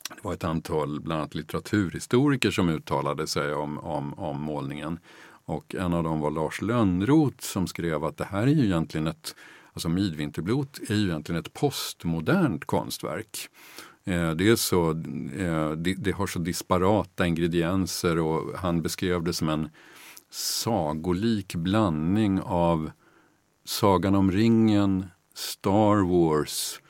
det 0.08 0.24
var 0.24 0.32
ett 0.32 0.44
antal 0.44 1.00
bland 1.00 1.20
annat 1.20 1.34
litteraturhistoriker 1.34 2.50
som 2.50 2.68
uttalade 2.68 3.26
sig 3.26 3.54
om, 3.54 3.78
om, 3.78 4.14
om 4.14 4.40
målningen. 4.40 4.98
Och 5.44 5.74
en 5.74 5.94
av 5.94 6.04
dem 6.04 6.20
var 6.20 6.30
Lars 6.30 6.62
Lönnroth 6.62 7.44
som 7.44 7.66
skrev 7.66 8.04
att 8.04 8.16
det 8.16 8.24
här 8.24 8.42
är 8.42 8.46
ju 8.46 8.64
egentligen 8.64 9.06
ett, 9.06 9.34
alltså 9.72 9.88
Midvinterblot 9.88 10.80
är 10.88 10.94
ju 10.94 11.04
egentligen 11.04 11.40
ett 11.40 11.52
postmodernt 11.52 12.64
konstverk. 12.64 13.48
Eh, 14.04 14.30
det, 14.30 14.48
är 14.48 14.56
så, 14.56 14.90
eh, 14.90 15.70
det, 15.70 15.94
det, 15.94 16.10
har 16.10 16.26
så 16.26 16.38
disparata 16.38 17.26
ingredienser 17.26 18.18
och 18.18 18.58
han 18.58 18.82
beskrev 18.82 19.22
det 19.22 19.32
som 19.32 19.48
en 19.48 19.68
sagolik 20.30 21.54
blandning 21.54 22.40
av 22.40 22.90
Sagan 23.64 24.14
om 24.14 24.32
ringen, 24.32 25.06
Star 25.34 26.08
Wars 26.08 26.80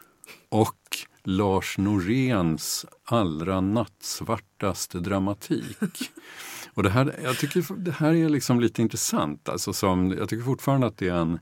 och 0.49 0.77
Lars 1.25 1.79
Noréns 1.79 2.87
allra 3.05 3.61
nattsvartaste 3.61 5.01
dramatik. 5.01 5.77
Och 6.75 6.83
det 6.83 6.91
här, 6.91 7.21
jag 7.23 7.39
tycker 7.39 7.75
det 7.77 7.91
här 7.91 8.15
är 8.15 8.29
liksom 8.29 8.61
lite 8.61 8.83
intressant. 8.83 9.49
Alltså 9.49 9.73
som, 9.73 10.11
jag 10.19 10.29
tycker 10.29 10.45
fortfarande 10.45 10.87
att 10.87 10.97
det 10.97 11.09
är 11.09 11.15
en 11.15 11.39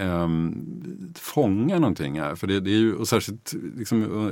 um, 0.00 1.14
fångar 1.18 1.78
någonting 1.78 2.20
här. 2.20 2.34
För 2.34 2.46
det, 2.46 2.60
det 2.60 2.70
är 2.70 2.78
ju, 2.78 2.94
och 2.94 3.08
särskilt 3.08 3.54
liksom, 3.76 4.30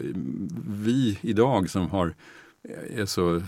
vi 0.67 1.19
idag 1.23 1.71
som 1.71 1.91
har 1.91 2.15
är 2.91 3.07
så, 3.07 3.37
eh, 3.37 3.43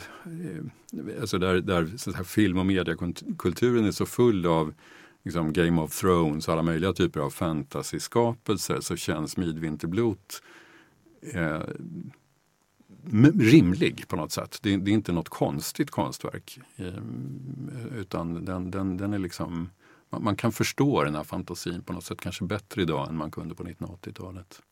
alltså 1.20 1.38
där, 1.38 1.60
där 1.60 1.90
så 1.96 2.12
här, 2.12 2.24
film 2.24 2.58
och 2.58 2.66
mediekulturen 2.66 3.84
är 3.84 3.90
så 3.90 4.06
full 4.06 4.46
av 4.46 4.74
liksom 5.22 5.52
Game 5.52 5.80
of 5.80 6.00
Thrones 6.00 6.48
och 6.48 6.54
alla 6.54 6.62
möjliga 6.62 6.92
typer 6.92 7.20
av 7.20 7.30
fantasyskapelser 7.30 8.80
så 8.80 8.96
känns 8.96 9.36
Midvinterblot 9.36 10.42
eh, 11.22 11.60
rimlig 13.38 14.08
på 14.08 14.16
något 14.16 14.32
sätt. 14.32 14.58
Det, 14.62 14.76
det, 14.76 14.90
är 14.90 14.94
inte 14.94 15.12
något 15.12 15.28
konstigt 15.28 15.90
konstverk. 15.90 16.58
Eh, 16.76 16.86
utan 17.96 18.44
den, 18.44 18.70
den, 18.70 18.96
den 18.96 19.14
är 19.14 19.18
liksom, 19.18 19.70
man, 20.10 20.24
man, 20.24 20.36
kan 20.36 20.52
förstå 20.52 21.04
den 21.04 21.14
här 21.14 21.24
fantasin 21.24 21.82
på 21.82 21.92
något 21.92 22.04
sätt 22.04 22.20
kanske 22.20 22.44
bättre 22.44 22.82
idag 22.82 23.08
än 23.08 23.16
man 23.16 23.30
kunde 23.30 23.54
på 23.54 23.64
1980-talet. 23.64 24.62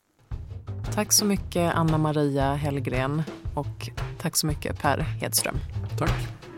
Tack 0.93 1.11
så 1.11 1.25
mycket 1.25 1.73
Anna 1.75 1.97
Maria 1.97 2.53
Hellgren 2.53 3.23
och 3.55 3.89
tack 4.17 4.35
så 4.35 4.47
mycket 4.47 4.81
Per 4.81 4.97
Hedström. 4.97 5.55
Tack. 5.97 6.48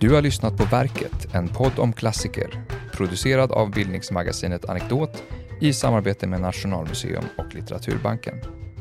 Du 0.00 0.14
har 0.14 0.22
lyssnat 0.22 0.56
på 0.56 0.64
Verket, 0.64 1.34
en 1.34 1.48
podd 1.48 1.78
om 1.78 1.92
klassiker, 1.92 2.64
producerad 2.92 3.52
av 3.52 3.70
bildningsmagasinet 3.70 4.64
Anekdot 4.64 5.22
i 5.60 5.72
samarbete 5.72 6.26
med 6.26 6.40
Nationalmuseum 6.40 7.24
och 7.38 7.54
Litteraturbanken. 7.54 8.34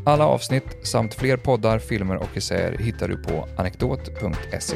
Alla 0.05 0.25
avsnitt 0.25 0.77
samt 0.83 1.13
fler 1.13 1.37
poddar, 1.37 1.79
filmer 1.79 2.15
och 2.15 2.37
essäer 2.37 2.77
hittar 2.77 3.07
du 3.07 3.17
på 3.23 3.47
anekdot.se. 3.57 4.75